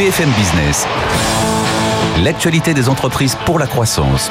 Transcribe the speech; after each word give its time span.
BFM 0.00 0.30
Business. 0.30 0.86
L'actualité 2.24 2.72
des 2.72 2.88
entreprises 2.88 3.36
pour 3.44 3.58
la 3.58 3.66
croissance. 3.66 4.30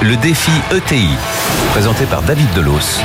Le 0.00 0.14
défi 0.14 0.52
ETI, 0.70 1.08
présenté 1.72 2.04
par 2.04 2.22
David 2.22 2.46
Delos. 2.54 3.00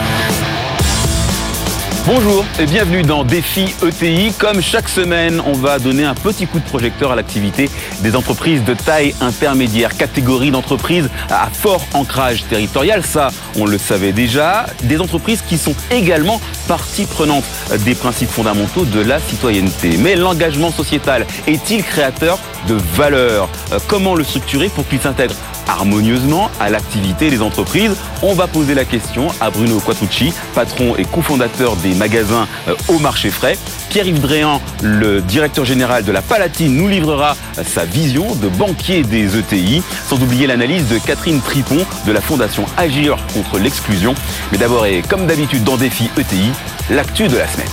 Bonjour 2.06 2.46
et 2.60 2.68
bienvenue 2.68 3.02
dans 3.02 3.24
Défi 3.24 3.74
ETI. 3.84 4.32
Comme 4.38 4.62
chaque 4.62 4.88
semaine, 4.88 5.42
on 5.44 5.54
va 5.54 5.80
donner 5.80 6.04
un 6.04 6.14
petit 6.14 6.46
coup 6.46 6.60
de 6.60 6.64
projecteur 6.64 7.12
à 7.12 7.16
l'activité 7.16 7.68
des 8.02 8.16
entreprises 8.16 8.64
de 8.64 8.76
taille 8.76 9.16
intermédiaire, 9.20 9.98
catégorie 9.98 10.52
d'entreprises 10.52 11.10
à 11.32 11.50
fort 11.52 11.84
ancrage 11.96 12.46
territorial. 12.48 13.04
Ça, 13.04 13.30
on 13.58 13.66
le 13.66 13.80
savait 13.80 14.12
déjà. 14.12 14.68
Des 14.84 15.02
entreprises 15.02 15.42
qui 15.42 15.58
sont 15.58 15.74
également 15.90 16.40
partie 16.68 17.06
prenante 17.06 17.44
des 17.86 17.96
principes 17.96 18.30
fondamentaux 18.30 18.86
de 18.86 19.00
la 19.00 19.20
citoyenneté. 19.20 19.98
Mais 19.98 20.16
l'engagement 20.16 20.72
sociétal 20.72 21.26
est-il 21.48 21.84
créateur 21.84 22.40
de 22.68 22.76
valeur 22.96 23.50
euh, 23.72 23.80
Comment 23.88 24.16
le 24.16 24.24
structurer 24.24 24.70
pour 24.70 24.88
qu'il 24.88 25.00
s'intègre 25.00 25.36
harmonieusement 25.68 26.50
à 26.60 26.70
l'activité 26.70 27.30
des 27.30 27.42
entreprises? 27.42 27.96
On 28.22 28.34
va 28.34 28.48
poser 28.48 28.74
la 28.74 28.86
question 28.86 29.28
à 29.40 29.50
Bruno 29.50 29.80
Quattucci, 29.80 30.34
patron 30.54 30.96
et 30.96 31.06
cofondateur 31.06 31.76
des 31.78 31.94
magasins 31.94 32.48
euh, 32.68 32.76
au 32.88 33.00
marché 33.00 33.30
frais. 33.30 33.58
Pierre-Yves 33.96 34.20
Dréan, 34.20 34.62
le 34.84 35.22
directeur 35.22 35.64
général 35.64 36.04
de 36.04 36.12
la 36.12 36.22
Palatine, 36.22 36.76
nous 36.76 36.90
livrera 36.90 37.38
sa 37.66 37.86
vision 37.86 38.36
de 38.36 38.50
banquier 38.50 39.04
des 39.04 39.38
ETI, 39.38 39.82
sans 40.10 40.22
oublier 40.22 40.48
l'analyse 40.48 40.90
de 40.90 40.98
Catherine 40.98 41.40
Tripon 41.40 41.78
de 42.06 42.12
la 42.12 42.20
fondation 42.20 42.66
Agir 42.76 43.16
contre 43.34 43.58
l'exclusion. 43.58 44.14
Mais 44.52 44.58
d'abord 44.58 44.86
et 44.86 45.02
comme 45.02 45.28
d'habitude 45.28 45.64
dans 45.64 45.78
Défi 45.78 46.10
ETI, 46.18 46.52
l'actu 46.90 47.30
de 47.30 47.38
la 47.38 47.48
semaine. 47.48 47.70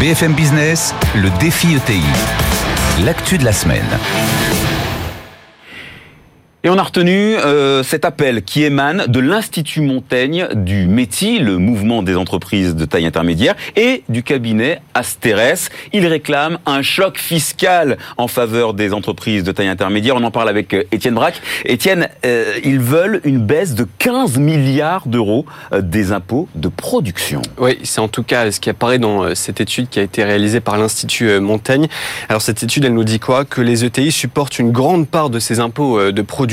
BFM 0.00 0.34
Business, 0.34 0.94
le 1.14 1.30
défi 1.40 1.68
ETI. 1.74 2.02
L'actu 3.06 3.38
de 3.38 3.46
la 3.46 3.54
semaine. 3.54 3.88
Et 6.64 6.70
on 6.70 6.76
a 6.76 6.82
retenu 6.82 7.36
euh, 7.36 7.84
cet 7.84 8.04
appel 8.04 8.42
qui 8.42 8.64
émane 8.64 9.04
de 9.06 9.20
l'Institut 9.20 9.80
Montaigne 9.80 10.48
du 10.54 10.88
METI, 10.88 11.38
le 11.38 11.56
mouvement 11.56 12.02
des 12.02 12.16
entreprises 12.16 12.74
de 12.74 12.84
taille 12.84 13.06
intermédiaire, 13.06 13.54
et 13.76 14.02
du 14.08 14.24
cabinet 14.24 14.80
Asteres. 14.92 15.68
Ils 15.92 16.04
réclament 16.08 16.58
un 16.66 16.82
choc 16.82 17.16
fiscal 17.16 17.96
en 18.16 18.26
faveur 18.26 18.74
des 18.74 18.92
entreprises 18.92 19.44
de 19.44 19.52
taille 19.52 19.68
intermédiaire. 19.68 20.16
On 20.16 20.24
en 20.24 20.32
parle 20.32 20.48
avec 20.48 20.74
euh, 20.74 20.82
Étienne 20.90 21.14
Braque. 21.14 21.40
Étienne, 21.64 22.08
euh, 22.26 22.58
ils 22.64 22.80
veulent 22.80 23.20
une 23.22 23.38
baisse 23.38 23.76
de 23.76 23.86
15 24.00 24.38
milliards 24.38 25.06
d'euros 25.06 25.46
des 25.78 26.10
impôts 26.10 26.48
de 26.56 26.66
production. 26.66 27.40
Oui, 27.58 27.78
c'est 27.84 28.00
en 28.00 28.08
tout 28.08 28.24
cas 28.24 28.50
ce 28.50 28.58
qui 28.58 28.68
apparaît 28.68 28.98
dans 28.98 29.32
cette 29.36 29.60
étude 29.60 29.88
qui 29.88 30.00
a 30.00 30.02
été 30.02 30.24
réalisée 30.24 30.58
par 30.58 30.76
l'Institut 30.76 31.38
Montaigne. 31.38 31.86
Alors 32.28 32.42
cette 32.42 32.64
étude, 32.64 32.84
elle 32.84 32.94
nous 32.94 33.04
dit 33.04 33.20
quoi? 33.20 33.44
Que 33.44 33.60
les 33.60 33.84
ETI 33.84 34.10
supportent 34.10 34.58
une 34.58 34.72
grande 34.72 35.06
part 35.06 35.30
de 35.30 35.38
ces 35.38 35.60
impôts 35.60 36.10
de 36.10 36.22
production 36.22 36.47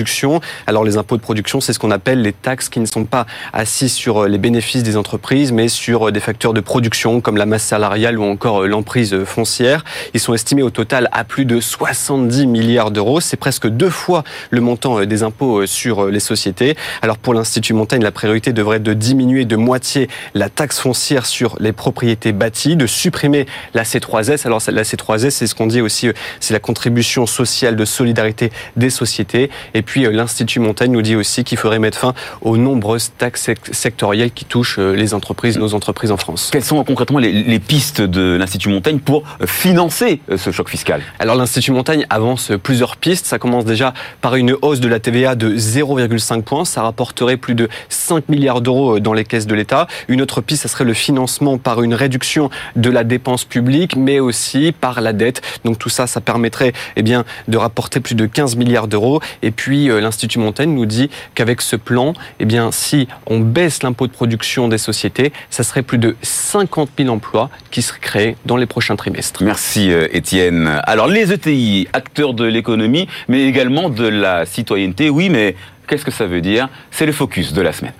alors 0.68 0.84
les 0.84 0.98
impôts 0.98 1.18
de 1.18 1.22
production, 1.22 1.62
c'est 1.62 1.74
ce 1.74 1.80
qu'on 1.80 1.92
appelle 1.92 2.22
les 2.22 2.34
taxes 2.34 2.70
qui 2.70 2.80
ne 2.80 2.86
sont 2.86 3.06
pas 3.06 3.26
assises 3.54 3.94
sur 3.94 4.24
euh, 4.24 4.28
les 4.28 4.38
bénéfices 4.38 4.84
des 4.84 4.98
entreprises, 4.98 5.52
mais 5.52 5.68
sur 5.68 6.08
euh, 6.08 6.12
des 6.12 6.20
facteurs 6.20 6.54
de 6.54 6.62
production 6.62 7.22
comme 7.22 7.38
la 7.38 7.46
masse 7.46 7.64
salariale 7.64 8.20
ou 8.20 8.24
encore 8.24 8.64
euh, 8.64 8.68
l'emprise 8.68 9.24
foncière. 9.26 9.84
Ils 10.14 10.20
sont 10.20 10.34
estimés 10.34 10.64
au 10.64 10.70
total 10.70 11.10
à 11.12 11.24
plus 11.24 11.46
de 11.46 11.60
70 11.60 12.48
milliards 12.48 12.92
d'euros. 12.92 13.20
C'est 13.20 13.38
presque 13.38 13.68
deux 13.68 13.90
fois 13.90 14.24
le 14.50 14.62
montant 14.62 15.06
des 15.06 15.24
impôts 15.24 15.66
sur 15.66 16.08
les 16.08 16.20
sociétés. 16.20 16.76
Alors 17.02 17.18
pour 17.18 17.34
l'Institut 17.34 17.74
Montaigne, 17.74 18.02
la 18.02 18.12
priorité 18.12 18.54
devrait 18.54 18.78
être 18.78 18.84
de 18.84 18.94
diminuer 18.94 19.46
de 19.46 19.56
moitié 19.56 20.10
la 20.34 20.50
taxe 20.50 20.80
foncière 20.80 21.26
sur 21.26 21.58
les 21.60 21.74
propriétés 21.74 22.32
bâties, 22.32 22.76
de 22.76 22.88
supprimer 22.88 23.46
la 23.74 23.84
C3S. 23.84 24.46
Alors 24.46 24.62
la 24.68 24.84
C3S, 24.84 25.30
c'est 25.30 25.48
ce 25.48 25.56
qu'on 25.56 25.68
dit 25.68 25.82
aussi, 25.82 26.10
c'est 26.40 26.54
la 26.54 26.60
contribution 26.60 27.26
sociale 27.26 27.76
de 27.76 27.86
solidarité 27.86 28.52
des 28.76 28.90
sociétés. 28.90 29.50
Puis 29.86 30.06
euh, 30.06 30.12
l'Institut 30.12 30.60
Montaigne 30.60 30.92
nous 30.92 31.02
dit 31.02 31.16
aussi 31.16 31.44
qu'il 31.44 31.58
faudrait 31.58 31.80
mettre 31.80 31.98
fin 31.98 32.14
aux 32.42 32.58
nombreuses 32.58 33.12
taxes 33.18 33.50
sectorielles 33.72 34.32
qui 34.32 34.46
touchent 34.46 34.80
euh, 34.80 34.94
les 34.94 35.14
entreprises, 35.14 35.58
nos 35.58 35.74
entreprises 35.74 36.12
en 36.12 36.18
France. 36.18 36.50
Quelles 36.52 36.64
sont 36.64 36.84
concrètement 36.84 37.20
les, 37.20 37.60
pistes 37.60 38.02
de 38.02 38.36
l'Institut 38.38 38.70
Montaigne 38.70 39.00
pour 39.00 39.24
euh, 39.42 39.48
financer 39.48 40.20
ce 40.36 40.52
choc 40.52 40.70
fiscal? 40.70 41.02
Alors 41.20 41.36
l'Institut 41.36 41.72
Montaigne 41.72 42.06
avance 42.10 42.52
plusieurs 42.62 42.98
pistes. 42.98 43.26
Ça 43.26 43.40
commence 43.40 43.66
déjà 43.66 43.94
par 44.22 44.36
une 44.36 44.56
hausse 44.62 44.80
de 44.80 44.88
la 44.88 45.00
TVA 45.00 45.36
de 45.36 45.56
0,5 45.56 46.42
points. 46.42 46.66
Ça 46.66 46.82
rapporterait 46.82 47.38
plus 47.38 47.56
de 47.56 47.70
5 47.90 48.30
milliards 48.30 48.62
d'euros 48.62 49.00
dans 49.00 49.14
les 49.14 49.24
caisses 49.24 49.48
de 49.48 49.56
l'État. 49.56 49.88
Une 50.08 50.22
autre 50.22 50.42
piste, 50.42 50.64
ça 50.64 50.68
serait 50.68 50.84
le 50.84 50.94
financement 50.94 51.58
par 51.58 51.82
une 51.82 51.94
réduction 51.94 52.50
de 52.76 52.90
la 52.90 53.04
dépense 53.04 53.46
publique, 53.46 53.96
mais 53.96 54.20
aussi 54.20 54.74
par 54.74 55.02
la 55.02 55.14
dette. 55.14 55.42
Donc 55.64 55.80
tout 55.80 55.90
ça, 55.90 56.08
ça 56.08 56.22
permettrait 56.22 56.74
eh 56.96 57.04
bien, 57.04 57.24
de 57.48 57.58
rapporter 57.58 58.00
plus 58.00 58.16
de 58.16 58.26
15 58.26 58.56
milliards 58.56 58.88
d'euros. 58.88 59.22
Et 59.42 59.52
puis 59.52 59.75
euh, 59.90 60.00
l'Institut 60.00 60.40
Montaigne 60.40 60.74
nous 60.74 60.86
dit 60.86 61.10
qu'avec 61.34 61.62
ce 61.62 61.76
plan, 61.76 62.14
eh 62.40 62.46
bien, 62.46 62.72
si 62.72 63.08
on 63.28 63.40
baisse 63.40 63.84
l'impôt 63.84 64.08
de 64.08 64.12
production 64.12 64.68
des 64.68 64.78
sociétés, 64.78 65.32
ça 65.50 65.64
serait 65.64 65.84
plus 65.84 65.98
de 65.98 66.16
50 66.22 66.90
000 66.98 67.10
emplois 67.10 67.50
qui 67.72 67.82
seraient 67.82 68.00
créés 68.00 68.36
dans 68.46 68.58
les 68.58 68.66
prochains 68.66 68.96
trimestres. 68.96 69.44
Merci 69.44 69.92
euh, 69.92 70.08
Étienne. 70.12 70.80
Alors 70.84 71.08
les 71.08 71.32
ETI, 71.34 71.88
acteurs 71.94 72.34
de 72.34 72.46
l'économie, 72.46 73.08
mais 73.28 73.44
également 73.44 73.90
de 73.90 74.08
la 74.08 74.46
citoyenneté, 74.46 75.10
oui, 75.10 75.30
mais 75.30 75.56
qu'est-ce 75.88 76.06
que 76.06 76.12
ça 76.12 76.26
veut 76.26 76.42
dire? 76.42 76.70
C'est 76.92 77.06
le 77.06 77.12
focus 77.12 77.54
de 77.54 77.62
la 77.62 77.74
semaine. 77.74 77.94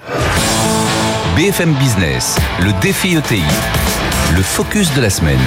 BFM 1.36 1.74
Business, 1.74 2.38
le 2.62 2.72
défi 2.82 3.16
ETI, 3.16 3.42
le 4.36 4.42
focus 4.42 4.94
de 4.94 5.02
la 5.02 5.10
semaine. 5.10 5.40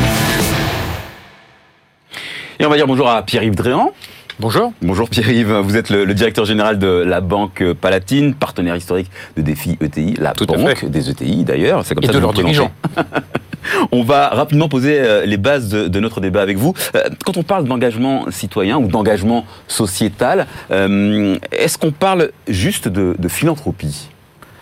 Et 2.61 2.67
on 2.67 2.71
va 2.71 2.77
dire 2.77 2.87
bonjour 2.87 3.09
à 3.09 3.23
Pierre-Yves 3.23 3.55
Dréan. 3.55 3.93
Bonjour. 4.41 4.73
Bonjour 4.83 5.11
Pierre-Yves, 5.11 5.53
vous 5.53 5.77
êtes 5.77 5.91
le, 5.91 6.15
directeur 6.15 6.45
général 6.45 6.79
de 6.79 6.87
la 6.87 7.21
Banque 7.21 7.65
Palatine, 7.73 8.35
partenaire 8.35 8.77
historique 8.77 9.11
de 9.37 9.43
Défi 9.43 9.77
ETI, 9.81 10.15
la 10.15 10.33
banque 10.33 10.85
des 10.85 11.11
ETI 11.11 11.43
d'ailleurs, 11.43 11.85
c'est 11.85 11.97
comme 11.97 12.05
ça 12.05 12.13
de 12.13 12.21
leurs 12.21 12.33
dirigeants. 12.33 12.71
on 13.93 14.05
va 14.05 14.29
rapidement 14.29 14.69
poser 14.69 15.01
euh, 15.01 15.27
les 15.27 15.39
bases 15.39 15.71
de, 15.71 16.01
notre 16.01 16.21
débat 16.21 16.41
avec 16.41 16.57
vous. 16.57 16.73
Euh, 16.95 17.03
quand 17.25 17.37
on 17.37 17.43
parle 17.43 17.65
d'engagement 17.65 18.31
citoyen 18.31 18.79
ou 18.79 18.87
d'engagement 18.87 19.45
sociétal, 19.67 20.47
euh, 20.71 21.37
est-ce 21.51 21.77
qu'on 21.77 21.91
parle 21.91 22.31
juste 22.47 22.87
de 22.87 23.29
philanthropie? 23.29 24.09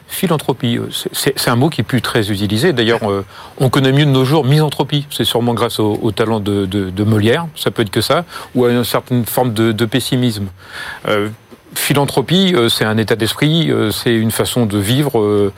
Philanthropie, 0.08 0.78
euh, 0.78 0.88
c'est 1.12 1.48
un 1.48 1.56
mot 1.56 1.68
qui 1.68 1.80
est 1.80 1.84
plus 1.84 2.00
très 2.00 2.30
utilisé. 2.30 2.72
D'ailleurs, 2.72 3.10
euh, 3.10 3.24
on 3.58 3.68
connaît 3.68 3.92
mieux 3.92 4.06
de 4.06 4.10
nos 4.10 4.24
jours 4.24 4.44
misanthropie. 4.44 5.06
C'est 5.10 5.24
sûrement 5.24 5.54
grâce 5.54 5.80
au, 5.80 6.10
talent 6.12 6.40
de, 6.40 7.04
Molière, 7.04 7.46
ça 7.54 7.70
peut 7.70 7.82
être 7.82 7.90
que 7.90 8.00
ça, 8.00 8.24
ou 8.54 8.64
à 8.64 8.70
une 8.70 8.84
certaine 8.84 9.24
forme 9.24 9.52
de, 9.52 9.84
pessimisme. 9.84 10.46
Euh, 11.08 11.28
philanthropie, 11.74 12.54
c'est 12.68 12.84
un 12.84 12.96
état 12.96 13.16
d'esprit, 13.16 13.70
c'est 13.92 14.14
une 14.14 14.30
façon 14.30 14.66
de 14.66 14.78
vivre. 14.78 15.52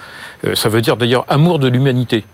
ça 0.55 0.69
veut 0.69 0.81
dire 0.81 0.97
d'ailleurs 0.97 1.25
amour 1.29 1.59
de 1.59 1.69
l'humanité. 1.69 2.25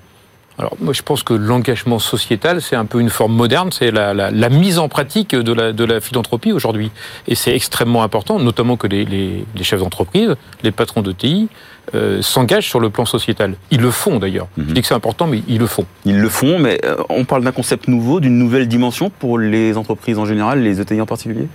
Alors 0.59 0.73
moi 0.81 0.93
je 0.93 1.03
pense 1.03 1.23
que 1.23 1.35
l'engagement 1.35 1.99
sociétal 1.99 2.63
c'est 2.63 2.77
un 2.77 2.87
peu 2.87 3.01
une 3.01 3.11
forme 3.11 3.35
moderne, 3.35 3.71
c'est 3.73 3.91
la, 3.91 4.49
mise 4.49 4.79
en 4.79 4.89
pratique 4.89 5.35
de 5.35 5.85
la, 5.85 6.01
philanthropie 6.01 6.53
aujourd'hui. 6.53 6.91
Et 7.29 7.35
c'est 7.35 7.55
extrêmement 7.55 8.03
important, 8.03 8.39
notamment 8.39 8.77
que 8.77 8.87
les, 8.87 9.05
les, 9.05 9.45
les 9.55 9.65
chefs 9.65 9.81
d'entreprise, 9.81 10.35
les 10.63 10.73
patrons 10.73 11.03
de 11.03 11.13
TI, 11.13 11.49
euh, 11.95 12.23
s'engagent 12.23 12.69
sur 12.69 12.81
le 12.81 12.89
plan 12.89 13.05
sociétal. 13.05 13.57
Ils 13.71 13.81
le 13.81 13.91
font 13.91 14.19
d'ailleurs. 14.19 14.49
Je 14.57 14.63
mhm. 14.63 14.73
dis 14.73 14.81
que 14.81 14.87
c'est 14.87 14.95
important, 14.95 15.27
mais 15.27 15.43
ils 15.49 15.59
le 15.59 15.67
font. 15.67 15.85
Ils 16.07 16.19
le 16.19 16.29
font, 16.31 16.59
mais 16.59 16.81
euh, 16.85 16.97
on 17.11 17.25
parle 17.25 17.45
d'un 17.45 17.53
concept 17.53 17.89
nouveau, 17.89 18.21
d'une 18.21 18.39
nouvelle 18.39 18.69
dimension 18.69 19.11
pour 19.11 19.39
les 19.39 19.77
entreprises 19.77 20.19
en 20.19 20.25
général, 20.25 20.63
les 20.63 20.81
ETI 20.81 21.01
en 21.03 21.07
particulier? 21.07 21.47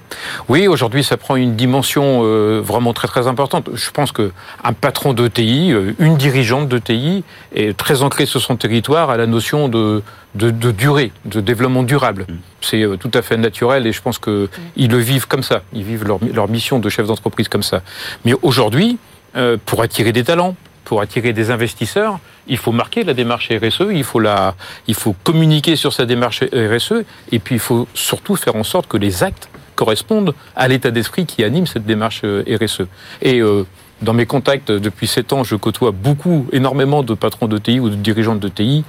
Oui, 0.47 0.67
aujourd'hui, 0.67 1.03
ça 1.03 1.17
prend 1.17 1.35
une 1.35 1.55
dimension 1.55 2.21
euh, 2.23 2.61
vraiment 2.63 2.93
très 2.93 3.07
très 3.07 3.25
importante. 3.25 3.69
Je 3.73 3.89
pense 3.89 4.11
qu'un 4.11 4.73
patron 4.79 5.13
d'ETI, 5.13 5.73
une 5.97 6.15
dirigeante 6.15 6.69
d'ETI, 6.69 7.23
est 7.55 7.75
très 7.75 8.03
ancré 8.03 8.27
sur 8.27 8.39
son 8.39 8.55
territoire 8.55 9.09
à 9.09 9.17
la 9.17 9.25
notion 9.25 9.67
de, 9.67 10.03
de, 10.35 10.51
durée, 10.71 11.11
de 11.25 11.41
développement 11.41 11.83
durable. 11.83 12.27
Mhm. 12.29 12.37
C'est 12.61 12.85
tout 12.99 13.11
à 13.15 13.23
fait 13.23 13.37
naturel 13.37 13.87
et 13.87 13.91
je 13.91 14.01
pense 14.01 14.19
qu'ils 14.19 14.47
le 14.77 14.97
vivent 14.97 15.27
comme 15.27 15.43
ça. 15.43 15.63
Ils 15.73 15.83
vivent 15.83 16.05
leur, 16.05 16.19
leur 16.33 16.47
mission 16.47 16.77
de 16.77 16.87
chef 16.87 17.07
d'entreprise 17.07 17.47
comme 17.47 17.63
ça. 17.63 17.81
Mais 18.25 18.33
aujourd'hui, 18.43 18.99
euh, 19.35 19.57
pour 19.65 19.81
attirer 19.81 20.11
des 20.11 20.23
talents, 20.23 20.55
pour 20.85 21.01
attirer 21.01 21.33
des 21.33 21.51
investisseurs, 21.51 22.19
il 22.47 22.57
faut 22.57 22.71
marquer 22.71 23.03
la 23.03 23.13
démarche 23.13 23.51
RSE, 23.51 23.87
il 23.91 24.03
faut, 24.03 24.19
la, 24.19 24.55
il 24.87 24.95
faut 24.95 25.15
communiquer 25.23 25.75
sur 25.75 25.93
sa 25.93 26.05
démarche 26.05 26.43
RSE, 26.43 27.03
et 27.31 27.39
puis 27.39 27.55
il 27.55 27.59
faut 27.59 27.87
surtout 27.93 28.35
faire 28.35 28.55
en 28.55 28.63
sorte 28.63 28.87
que 28.87 28.97
les 28.97 29.23
actes 29.23 29.49
correspondent 29.75 30.33
à 30.55 30.67
l'état 30.67 30.91
d'esprit 30.91 31.25
qui 31.25 31.43
anime 31.43 31.67
cette 31.67 31.85
démarche 31.85 32.21
euh, 32.23 32.43
RSE. 32.59 32.87
Et 33.21 33.39
euh, 33.39 33.65
dans 34.01 34.13
mes 34.13 34.25
contacts 34.25 34.71
depuis 34.71 35.07
sept 35.07 35.33
ans, 35.33 35.43
je 35.43 35.55
côtoie 35.55 35.91
beaucoup, 35.91 36.47
énormément 36.51 37.03
de 37.03 37.13
patrons 37.13 37.47
de 37.47 37.57
TI 37.57 37.79
ou 37.79 37.89
de 37.89 37.95
dirigeants 37.95 38.35
de 38.35 38.47
TI. 38.47 38.85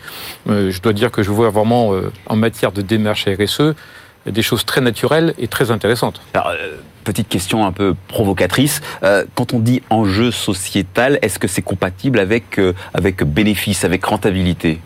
je 0.46 0.80
dois 0.80 0.92
dire 0.92 1.10
que 1.10 1.24
je 1.24 1.32
vois 1.32 1.50
vraiment, 1.50 1.92
en 2.26 2.36
matière 2.36 2.70
de 2.70 2.80
démarche 2.80 3.26
RSE, 3.26 3.74
des 4.26 4.42
choses 4.42 4.64
très 4.64 4.80
naturelles 4.80 5.34
et 5.38 5.48
très 5.48 5.70
intéressantes. 5.70 6.20
Euh, 6.36 6.76
petite 7.04 7.28
question 7.28 7.66
un 7.66 7.72
peu 7.72 7.94
provocatrice. 8.08 8.80
Euh, 9.02 9.24
quand 9.34 9.52
on 9.52 9.58
dit 9.58 9.82
enjeu 9.90 10.30
sociétal, 10.30 11.18
est-ce 11.22 11.38
que 11.38 11.48
c'est 11.48 11.62
compatible 11.62 12.18
avec, 12.18 12.58
euh, 12.58 12.72
avec 12.94 13.22
bénéfice, 13.24 13.84
avec 13.84 14.04
rentabilité? 14.04 14.80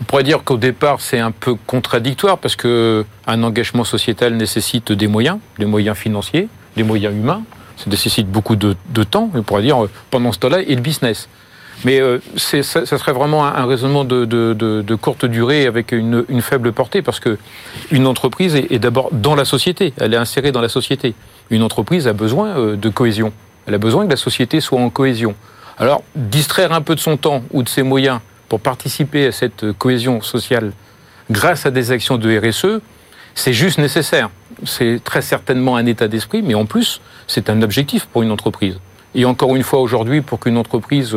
On 0.00 0.04
pourrait 0.04 0.22
dire 0.22 0.42
qu'au 0.44 0.56
départ, 0.56 1.00
c'est 1.00 1.18
un 1.18 1.30
peu 1.30 1.54
contradictoire 1.66 2.38
parce 2.38 2.56
que 2.56 3.04
un 3.26 3.42
engagement 3.42 3.84
sociétal 3.84 4.34
nécessite 4.34 4.92
des 4.92 5.06
moyens, 5.06 5.38
des 5.58 5.66
moyens 5.66 5.96
financiers, 5.96 6.48
des 6.76 6.82
moyens 6.82 7.14
humains. 7.14 7.42
Ça 7.76 7.88
nécessite 7.88 8.28
beaucoup 8.28 8.56
de, 8.56 8.76
de 8.90 9.04
temps, 9.04 9.30
on 9.34 9.42
pourrait 9.42 9.62
dire, 9.62 9.86
pendant 10.10 10.32
ce 10.32 10.38
temps-là, 10.38 10.60
et 10.60 10.74
le 10.74 10.82
business. 10.82 11.28
Mais 11.84 12.00
euh, 12.00 12.18
ça, 12.36 12.62
ça, 12.62 12.98
serait 12.98 13.12
vraiment 13.12 13.46
un, 13.46 13.64
raisonnement 13.64 14.04
de, 14.04 14.24
de, 14.24 14.52
de, 14.52 14.82
de, 14.82 14.94
courte 14.94 15.24
durée 15.24 15.66
avec 15.66 15.92
une, 15.92 16.24
une, 16.28 16.42
faible 16.42 16.72
portée, 16.72 17.00
parce 17.00 17.20
que 17.20 17.38
une 17.90 18.06
entreprise 18.06 18.54
est, 18.54 18.70
est 18.70 18.78
d'abord 18.78 19.08
dans 19.12 19.34
la 19.34 19.46
société, 19.46 19.94
elle 19.96 20.12
est 20.12 20.18
insérée 20.18 20.52
dans 20.52 20.60
la 20.60 20.68
société. 20.68 21.14
Une 21.48 21.62
entreprise 21.62 22.06
a 22.06 22.12
besoin 22.12 22.48
euh, 22.48 22.76
de 22.76 22.88
cohésion, 22.90 23.32
elle 23.66 23.74
a 23.74 23.78
besoin 23.78 24.04
que 24.04 24.10
la 24.10 24.16
société 24.16 24.60
soit 24.60 24.80
en 24.80 24.90
cohésion. 24.90 25.34
Alors, 25.78 26.02
distraire 26.14 26.72
un 26.72 26.82
peu 26.82 26.94
de 26.94 27.00
son 27.00 27.16
temps 27.16 27.42
ou 27.50 27.62
de 27.62 27.68
ses 27.68 27.82
moyens 27.82 28.20
pour 28.50 28.60
participer 28.60 29.26
à 29.26 29.32
cette 29.32 29.72
cohésion 29.72 30.20
sociale 30.20 30.72
grâce 31.30 31.64
à 31.64 31.70
des 31.70 31.92
actions 31.92 32.18
de 32.18 32.38
RSE, 32.38 32.82
c'est 33.34 33.54
juste 33.54 33.78
nécessaire. 33.78 34.28
C'est 34.66 35.00
très 35.02 35.22
certainement 35.22 35.76
un 35.76 35.86
état 35.86 36.08
d'esprit, 36.08 36.42
mais 36.42 36.54
en 36.54 36.66
plus, 36.66 37.00
c'est 37.26 37.48
un 37.48 37.62
objectif 37.62 38.04
pour 38.06 38.22
une 38.22 38.32
entreprise. 38.32 38.78
Et 39.14 39.24
encore 39.24 39.56
une 39.56 39.62
fois, 39.62 39.80
aujourd'hui, 39.80 40.20
pour 40.20 40.40
qu'une 40.40 40.58
entreprise... 40.58 41.16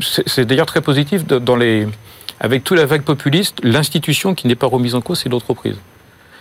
C'est 0.00 0.44
d'ailleurs 0.44 0.66
très 0.66 0.80
positif 0.80 1.26
dans 1.26 1.56
les... 1.56 1.86
Avec 2.42 2.64
toute 2.64 2.78
la 2.78 2.86
vague 2.86 3.02
populiste, 3.02 3.58
l'institution 3.62 4.34
qui 4.34 4.46
n'est 4.46 4.54
pas 4.54 4.66
remise 4.66 4.94
en 4.94 5.02
cause, 5.02 5.20
c'est 5.22 5.28
l'entreprise. 5.28 5.76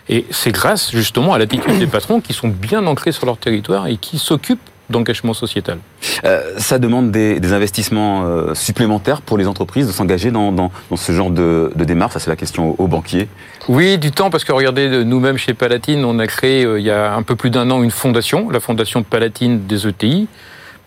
Et 0.08 0.26
c'est 0.32 0.52
grâce 0.52 0.92
justement 0.92 1.34
à 1.34 1.38
l'attitude 1.38 1.78
des 1.78 1.88
patrons 1.88 2.22
qui 2.22 2.34
sont 2.34 2.48
bien 2.48 2.86
ancrés 2.88 3.12
sur 3.12 3.26
leur 3.26 3.38
territoire 3.38 3.88
et 3.88 3.98
qui 3.98 4.18
s'occupent 4.18 4.60
d'engagement 4.90 5.34
sociétal. 5.34 5.78
Euh, 6.26 6.56
ça 6.58 6.80
demande 6.80 7.12
des, 7.12 7.40
des 7.40 7.54
investissements 7.54 8.24
euh, 8.26 8.54
supplémentaires 8.56 9.22
pour 9.22 9.38
les 9.38 9.48
entreprises 9.48 9.88
de 9.88 9.92
s'engager 9.92 10.32
dans, 10.32 10.52
dans, 10.52 10.72
dans, 10.90 10.96
ce 10.96 11.12
genre 11.12 11.30
de, 11.30 11.72
de 11.76 11.84
démarche? 11.84 12.14
Ça, 12.14 12.20
c'est 12.20 12.30
la 12.30 12.36
question 12.36 12.72
aux, 12.72 12.84
aux, 12.84 12.88
banquiers. 12.88 13.28
Oui, 13.68 13.98
du 13.98 14.12
temps, 14.12 14.30
parce 14.30 14.44
que 14.44 14.52
regardez, 14.52 15.06
nous-mêmes 15.06 15.38
chez 15.38 15.54
Palatine, 15.54 16.04
on 16.06 16.18
a 16.18 16.28
créé 16.28 16.66
euh, 16.66 16.80
il 16.80 16.86
y 16.86 16.92
a 16.92 17.14
un 17.14 17.22
peu 17.22 17.36
plus 17.36 17.52
d'un 17.52 17.70
an 17.70 17.84
une 17.84 17.92
fondation, 17.92 18.50
la 18.50 18.60
fondation 18.60 19.02
de 19.02 19.06
Palatine 19.06 19.68
des 19.68 19.88
ETI, 19.88 20.28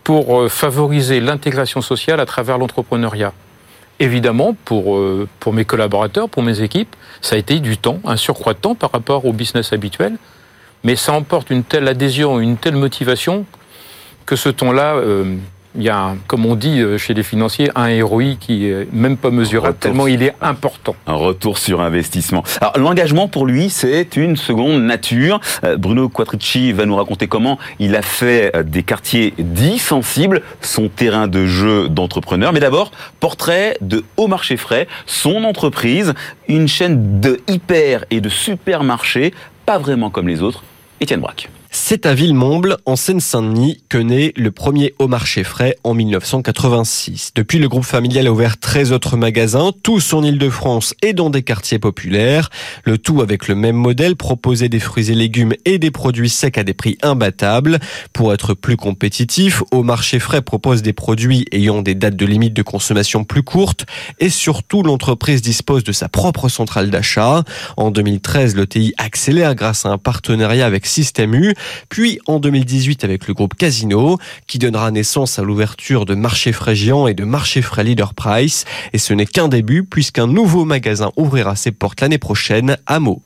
pour 0.03 0.39
euh, 0.39 0.49
favoriser 0.49 1.19
l'intégration 1.19 1.81
sociale 1.81 2.19
à 2.19 2.25
travers 2.25 2.57
l'entrepreneuriat. 2.57 3.33
Évidemment, 3.99 4.55
pour, 4.65 4.97
euh, 4.97 5.27
pour 5.39 5.53
mes 5.53 5.65
collaborateurs, 5.65 6.29
pour 6.29 6.43
mes 6.43 6.61
équipes, 6.61 6.95
ça 7.21 7.35
a 7.35 7.37
été 7.37 7.59
du 7.59 7.77
temps, 7.77 7.99
un 8.05 8.17
surcroît 8.17 8.53
de 8.53 8.59
temps 8.59 8.75
par 8.75 8.91
rapport 8.91 9.25
au 9.25 9.33
business 9.33 9.71
habituel, 9.71 10.17
mais 10.83 10.95
ça 10.95 11.13
emporte 11.13 11.49
une 11.49 11.63
telle 11.63 11.87
adhésion, 11.87 12.39
une 12.39 12.57
telle 12.57 12.75
motivation 12.75 13.45
que 14.25 14.35
ce 14.35 14.49
temps-là 14.49 14.95
euh, 14.95 15.37
il 15.75 15.83
y 15.83 15.89
a, 15.89 16.15
comme 16.27 16.45
on 16.45 16.55
dit 16.55 16.81
euh, 16.81 16.97
chez 16.97 17.13
les 17.13 17.23
financiers, 17.23 17.69
un 17.75 18.03
ROI 18.05 18.35
qui 18.39 18.67
est 18.67 18.91
même 18.93 19.17
pas 19.17 19.31
mesurable 19.31 19.77
tellement 19.79 20.07
il 20.07 20.21
est 20.23 20.35
important. 20.41 20.95
Un 21.07 21.13
retour 21.13 21.57
sur 21.57 21.81
investissement. 21.81 22.43
Alors 22.61 22.77
l'engagement 22.77 23.27
pour 23.27 23.45
lui, 23.45 23.69
c'est 23.69 24.15
une 24.15 24.35
seconde 24.35 24.83
nature. 24.83 25.39
Euh, 25.63 25.77
Bruno 25.77 26.09
Quattricci 26.09 26.71
va 26.73 26.85
nous 26.85 26.95
raconter 26.95 27.27
comment 27.27 27.57
il 27.79 27.95
a 27.95 28.01
fait 28.01 28.55
euh, 28.55 28.63
des 28.63 28.83
quartiers 28.83 29.33
dits 29.39 29.79
sensibles 29.79 30.41
son 30.61 30.89
terrain 30.89 31.27
de 31.27 31.45
jeu 31.45 31.89
d'entrepreneur. 31.89 32.53
Mais 32.53 32.59
d'abord, 32.59 32.91
portrait 33.19 33.77
de 33.81 34.03
Haut 34.17 34.27
Marché 34.27 34.57
Frais, 34.57 34.87
son 35.05 35.43
entreprise, 35.43 36.13
une 36.47 36.67
chaîne 36.67 37.19
de 37.19 37.39
hyper 37.47 38.05
et 38.11 38.21
de 38.21 38.29
supermarchés, 38.29 39.33
pas 39.65 39.77
vraiment 39.77 40.09
comme 40.09 40.27
les 40.27 40.41
autres. 40.41 40.63
Étienne 40.99 41.21
Braque. 41.21 41.49
C'est 41.75 42.05
à 42.05 42.13
Villemomble, 42.13 42.77
en 42.85 42.95
Seine-Saint-Denis, 42.95 43.83
que 43.89 43.97
naît 43.97 44.31
le 44.37 44.51
premier 44.51 44.93
au 44.99 45.07
marché 45.07 45.43
frais 45.43 45.75
en 45.83 45.95
1986. 45.95 47.31
Depuis, 47.33 47.57
le 47.57 47.67
groupe 47.67 47.83
familial 47.83 48.27
a 48.27 48.31
ouvert 48.31 48.59
13 48.59 48.91
autres 48.91 49.17
magasins, 49.17 49.71
tous 49.81 50.13
en 50.13 50.23
Ile-de-France 50.23 50.93
et 51.01 51.13
dans 51.13 51.31
des 51.31 51.41
quartiers 51.41 51.79
populaires. 51.79 52.51
Le 52.83 52.99
tout 52.99 53.21
avec 53.21 53.47
le 53.47 53.55
même 53.55 53.75
modèle, 53.75 54.15
proposer 54.15 54.69
des 54.69 54.79
fruits 54.79 55.09
et 55.09 55.15
légumes 55.15 55.53
et 55.65 55.79
des 55.79 55.89
produits 55.89 56.29
secs 56.29 56.59
à 56.59 56.63
des 56.63 56.75
prix 56.75 56.99
imbattables. 57.01 57.79
Pour 58.13 58.33
être 58.33 58.53
plus 58.53 58.77
compétitif, 58.77 59.63
au 59.71 59.81
marché 59.81 60.19
frais 60.19 60.43
propose 60.43 60.83
des 60.83 60.93
produits 60.93 61.47
ayant 61.51 61.81
des 61.81 61.95
dates 61.95 62.15
de 62.15 62.25
limite 62.27 62.53
de 62.53 62.61
consommation 62.61 63.23
plus 63.23 63.43
courtes 63.43 63.87
et 64.19 64.29
surtout 64.29 64.83
l'entreprise 64.83 65.41
dispose 65.41 65.83
de 65.83 65.91
sa 65.91 66.07
propre 66.07 66.49
centrale 66.49 66.91
d'achat. 66.91 67.43
En 67.77 67.89
2013, 67.89 68.55
le 68.55 68.67
accélère 68.97 69.55
grâce 69.55 69.85
à 69.85 69.89
un 69.89 69.97
partenariat 69.97 70.65
avec 70.65 70.85
Système 70.85 71.33
U 71.33 71.53
puis 71.89 72.19
en 72.27 72.39
2018 72.39 73.03
avec 73.03 73.27
le 73.27 73.33
groupe 73.33 73.55
Casino, 73.55 74.17
qui 74.47 74.59
donnera 74.59 74.91
naissance 74.91 75.39
à 75.39 75.43
l'ouverture 75.43 76.05
de 76.05 76.15
marchés 76.15 76.51
frais 76.51 76.75
géants 76.75 77.07
et 77.07 77.13
de 77.13 77.23
marchés 77.23 77.61
frais 77.61 77.83
leader 77.83 78.13
price. 78.13 78.65
Et 78.93 78.97
ce 78.97 79.13
n'est 79.13 79.25
qu'un 79.25 79.47
début, 79.47 79.83
puisqu'un 79.83 80.27
nouveau 80.27 80.65
magasin 80.65 81.11
ouvrira 81.17 81.55
ses 81.55 81.71
portes 81.71 82.01
l'année 82.01 82.17
prochaine 82.17 82.77
à 82.85 82.99
Meaux. 82.99 83.21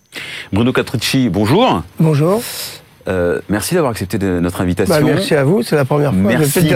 Bruno 0.51 0.73
Catrucci, 0.73 1.29
bonjour. 1.29 1.83
Bonjour. 1.99 2.41
Euh, 3.07 3.39
merci 3.49 3.73
d'avoir 3.73 3.91
accepté 3.91 4.17
de 4.17 4.39
notre 4.39 4.61
invitation. 4.61 4.95
Bah, 4.95 5.01
merci 5.01 5.35
à 5.35 5.43
vous, 5.43 5.63
c'est 5.63 5.75
la 5.75 5.85
première 5.85 6.13
fois. 6.13 6.21
Merci 6.21 6.69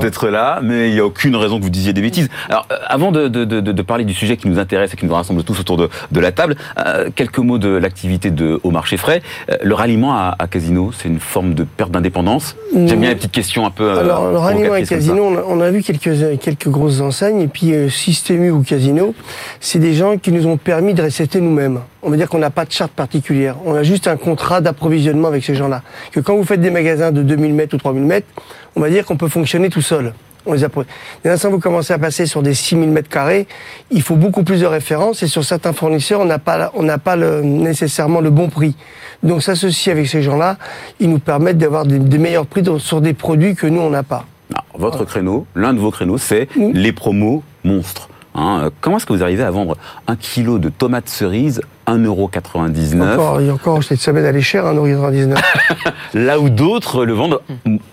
d'être 0.00 0.28
là, 0.28 0.60
mais 0.62 0.88
il 0.88 0.94
n'y 0.94 1.00
a 1.00 1.04
aucune 1.04 1.36
raison 1.36 1.58
que 1.58 1.64
vous 1.64 1.70
disiez 1.70 1.92
des 1.92 2.00
bêtises. 2.00 2.28
Alors, 2.48 2.66
euh, 2.72 2.76
avant 2.86 3.12
de, 3.12 3.28
de, 3.28 3.44
de, 3.44 3.60
de, 3.60 3.82
parler 3.82 4.04
du 4.04 4.14
sujet 4.14 4.36
qui 4.36 4.48
nous 4.48 4.58
intéresse 4.58 4.94
et 4.94 4.96
qui 4.96 5.06
nous 5.06 5.14
rassemble 5.14 5.44
tous 5.44 5.60
autour 5.60 5.76
de, 5.76 5.88
la 6.20 6.32
table, 6.32 6.56
euh, 6.78 7.10
quelques 7.14 7.38
mots 7.38 7.58
de 7.58 7.68
l'activité 7.68 8.30
de 8.30 8.60
au 8.62 8.70
marché 8.70 8.96
frais. 8.96 9.22
Le 9.62 9.74
ralliement 9.74 10.14
à, 10.14 10.36
à 10.38 10.46
Casino, 10.46 10.90
c'est 10.96 11.08
une 11.08 11.20
forme 11.20 11.54
de 11.54 11.64
perte 11.64 11.90
d'indépendance? 11.90 12.56
J'aime 12.74 13.00
bien 13.00 13.10
les 13.10 13.16
petites 13.16 13.32
questions 13.32 13.66
un 13.66 13.70
peu. 13.70 13.90
Alors, 13.98 14.30
le 14.30 14.38
ralliement 14.38 14.74
à 14.74 14.82
Casino, 14.82 15.24
on 15.24 15.36
a, 15.36 15.42
on 15.46 15.60
a, 15.60 15.70
vu 15.70 15.82
quelques 15.82 16.38
quelques 16.40 16.68
grosses 16.68 17.00
enseignes 17.00 17.40
et 17.40 17.48
puis 17.48 17.72
Système 17.90 18.44
U 18.44 18.50
ou 18.50 18.62
Casino, 18.62 19.14
c'est 19.60 19.78
des 19.78 19.94
gens 19.94 20.18
qui 20.18 20.32
nous 20.32 20.46
ont 20.46 20.56
permis 20.56 20.94
de 20.94 21.02
rester 21.02 21.40
nous-mêmes 21.40 21.80
on 22.02 22.10
va 22.10 22.16
dire 22.16 22.28
qu'on 22.28 22.38
n'a 22.38 22.50
pas 22.50 22.64
de 22.64 22.72
charte 22.72 22.92
particulière. 22.92 23.56
On 23.64 23.74
a 23.74 23.82
juste 23.82 24.08
un 24.08 24.16
contrat 24.16 24.60
d'approvisionnement 24.60 25.28
avec 25.28 25.44
ces 25.44 25.54
gens-là. 25.54 25.82
Que 26.10 26.20
quand 26.20 26.36
vous 26.36 26.44
faites 26.44 26.60
des 26.60 26.70
magasins 26.70 27.12
de 27.12 27.22
2000 27.22 27.54
mètres 27.54 27.74
ou 27.74 27.78
3000 27.78 28.02
mètres, 28.02 28.26
on 28.74 28.80
va 28.80 28.90
dire 28.90 29.06
qu'on 29.06 29.16
peut 29.16 29.28
fonctionner 29.28 29.70
tout 29.70 29.82
seul. 29.82 30.12
On 30.44 30.54
les. 30.54 30.86
Dès 31.22 31.30
l'instant 31.30 31.50
vous 31.50 31.60
commencez 31.60 31.92
à 31.92 31.98
passer 31.98 32.26
sur 32.26 32.42
des 32.42 32.54
6000 32.54 32.90
mètres 32.90 33.08
carrés, 33.08 33.46
il 33.92 34.02
faut 34.02 34.16
beaucoup 34.16 34.42
plus 34.42 34.60
de 34.60 34.66
références 34.66 35.22
et 35.22 35.28
sur 35.28 35.44
certains 35.44 35.72
fournisseurs, 35.72 36.20
on 36.20 36.24
n'a 36.24 36.40
pas, 36.40 36.72
on 36.74 36.82
n'a 36.82 36.98
pas 36.98 37.14
le, 37.14 37.42
nécessairement 37.42 38.20
le 38.20 38.30
bon 38.30 38.48
prix. 38.48 38.74
Donc 39.22 39.40
s'associer 39.40 39.92
avec 39.92 40.08
ces 40.08 40.20
gens-là, 40.20 40.58
ils 40.98 41.08
nous 41.08 41.20
permettent 41.20 41.58
d'avoir 41.58 41.86
des, 41.86 42.00
des, 42.00 42.18
meilleurs 42.18 42.46
prix 42.46 42.64
sur 42.78 43.00
des 43.00 43.12
produits 43.12 43.54
que 43.54 43.68
nous, 43.68 43.80
on 43.80 43.90
n'a 43.90 44.02
pas. 44.02 44.26
Alors, 44.50 44.64
votre 44.74 44.96
voilà. 44.96 45.10
créneau, 45.10 45.46
l'un 45.54 45.74
de 45.74 45.78
vos 45.78 45.92
créneaux, 45.92 46.18
c'est 46.18 46.48
les 46.56 46.92
promos 46.92 47.44
monstres. 47.62 48.08
Hein, 48.34 48.70
comment 48.80 48.96
est-ce 48.96 49.06
que 49.06 49.12
vous 49.12 49.22
arrivez 49.22 49.42
à 49.42 49.50
vendre 49.50 49.76
un 50.06 50.16
kilo 50.16 50.58
de 50.58 50.68
tomates 50.68 51.08
cerises 51.08 51.60
1,99€. 51.86 53.12
Encore, 53.12 53.40
il 53.40 53.46
y 53.48 53.50
a 53.50 53.54
encore 53.54 53.82
cette 53.82 54.00
semaine, 54.00 54.24
elle 54.24 54.36
est 54.36 54.40
chère, 54.40 54.64
1,99€. 54.64 55.36
Là 56.14 56.40
où 56.40 56.48
d'autres 56.48 57.04
le 57.04 57.12
vendent 57.12 57.40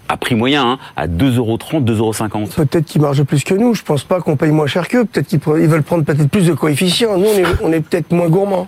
à 0.08 0.18
prix 0.18 0.36
moyen, 0.36 0.72
hein, 0.72 0.80
à 0.96 1.08
2,30€, 1.08 1.84
2,50€. 1.84 2.54
Peut-être 2.54 2.86
qu'ils 2.86 3.02
margent 3.02 3.24
plus 3.24 3.44
que 3.44 3.54
nous. 3.54 3.74
Je 3.74 3.84
pense 3.84 4.04
pas 4.04 4.22
qu'on 4.22 4.36
paye 4.36 4.52
moins 4.52 4.68
cher 4.68 4.88
qu'eux. 4.88 5.06
Peut-être 5.06 5.28
qu'ils 5.28 5.40
veulent 5.40 5.84
prendre 5.84 6.04
peut-être 6.04 6.30
plus 6.30 6.46
de 6.46 6.54
coefficients. 6.54 7.18
Nous, 7.18 7.26
on 7.26 7.38
est, 7.38 7.46
on 7.64 7.72
est 7.72 7.82
peut-être 7.82 8.12
moins 8.12 8.30
gourmands, 8.30 8.68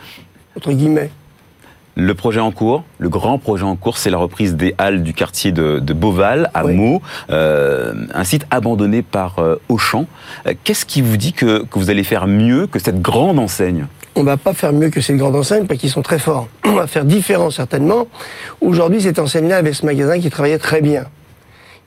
entre 0.57 0.71
guillemets. 0.71 1.11
Le 1.95 2.13
projet 2.13 2.39
en 2.39 2.51
cours, 2.51 2.83
le 2.99 3.09
grand 3.09 3.37
projet 3.37 3.63
en 3.63 3.75
cours, 3.75 3.97
c'est 3.97 4.09
la 4.09 4.17
reprise 4.17 4.55
des 4.55 4.73
halles 4.77 5.03
du 5.03 5.13
quartier 5.13 5.51
de, 5.51 5.79
de 5.79 5.93
Beauval, 5.93 6.49
à 6.53 6.65
oui. 6.65 6.75
Meaux, 6.75 7.01
euh, 7.29 7.93
un 8.13 8.23
site 8.23 8.45
abandonné 8.49 9.01
par 9.01 9.39
euh, 9.39 9.61
Auchan. 9.67 10.05
Qu'est-ce 10.63 10.85
qui 10.85 11.01
vous 11.01 11.17
dit 11.17 11.33
que, 11.33 11.63
que 11.65 11.79
vous 11.79 11.89
allez 11.89 12.03
faire 12.03 12.27
mieux 12.27 12.65
que 12.67 12.79
cette 12.79 13.01
grande 13.01 13.39
enseigne? 13.39 13.87
On 14.15 14.23
va 14.23 14.37
pas 14.37 14.53
faire 14.53 14.71
mieux 14.71 14.89
que 14.89 15.01
ces 15.01 15.15
grandes 15.15 15.35
enseignes 15.35 15.65
parce 15.65 15.79
qu'ils 15.79 15.89
sont 15.89 16.01
très 16.01 16.19
forts. 16.19 16.47
On 16.65 16.73
va 16.73 16.87
faire 16.87 17.05
différent 17.05 17.49
certainement. 17.49 18.07
Aujourd'hui, 18.61 19.01
cette 19.01 19.19
enseigne-là 19.19 19.57
avait 19.57 19.73
ce 19.73 19.85
magasin 19.85 20.19
qui 20.19 20.29
travaillait 20.29 20.59
très 20.59 20.81
bien. 20.81 21.05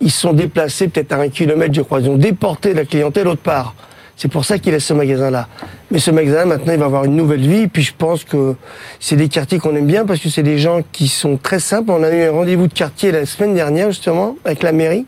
Ils 0.00 0.10
se 0.10 0.20
sont 0.20 0.32
déplacés 0.32 0.88
peut-être 0.88 1.12
à 1.12 1.16
un 1.16 1.28
kilomètre, 1.28 1.72
je 1.72 1.82
crois. 1.82 2.00
Ils 2.00 2.10
ont 2.10 2.16
déporté 2.16 2.74
la 2.74 2.84
clientèle 2.84 3.26
autre 3.28 3.42
part. 3.42 3.74
C'est 4.16 4.28
pour 4.28 4.44
ça 4.44 4.58
qu'il 4.58 4.72
laisse 4.72 4.84
ce 4.84 4.94
magasin-là. 4.94 5.48
Mais 5.90 5.98
ce 5.98 6.10
magasin, 6.10 6.44
maintenant, 6.44 6.72
il 6.72 6.78
va 6.78 6.86
avoir 6.86 7.04
une 7.04 7.16
nouvelle 7.16 7.40
vie. 7.40 7.66
Puis 7.66 7.82
je 7.82 7.92
pense 7.96 8.24
que 8.24 8.54
c'est 9.00 9.16
des 9.16 9.28
quartiers 9.28 9.58
qu'on 9.58 9.74
aime 9.74 9.86
bien 9.86 10.06
parce 10.06 10.20
que 10.20 10.28
c'est 10.28 10.42
des 10.42 10.58
gens 10.58 10.82
qui 10.92 11.08
sont 11.08 11.36
très 11.36 11.58
simples. 11.58 11.90
On 11.90 12.02
a 12.02 12.10
eu 12.10 12.22
un 12.22 12.30
rendez-vous 12.30 12.68
de 12.68 12.72
quartier 12.72 13.10
la 13.12 13.26
semaine 13.26 13.54
dernière, 13.54 13.90
justement, 13.90 14.36
avec 14.44 14.62
la 14.62 14.72
mairie. 14.72 15.06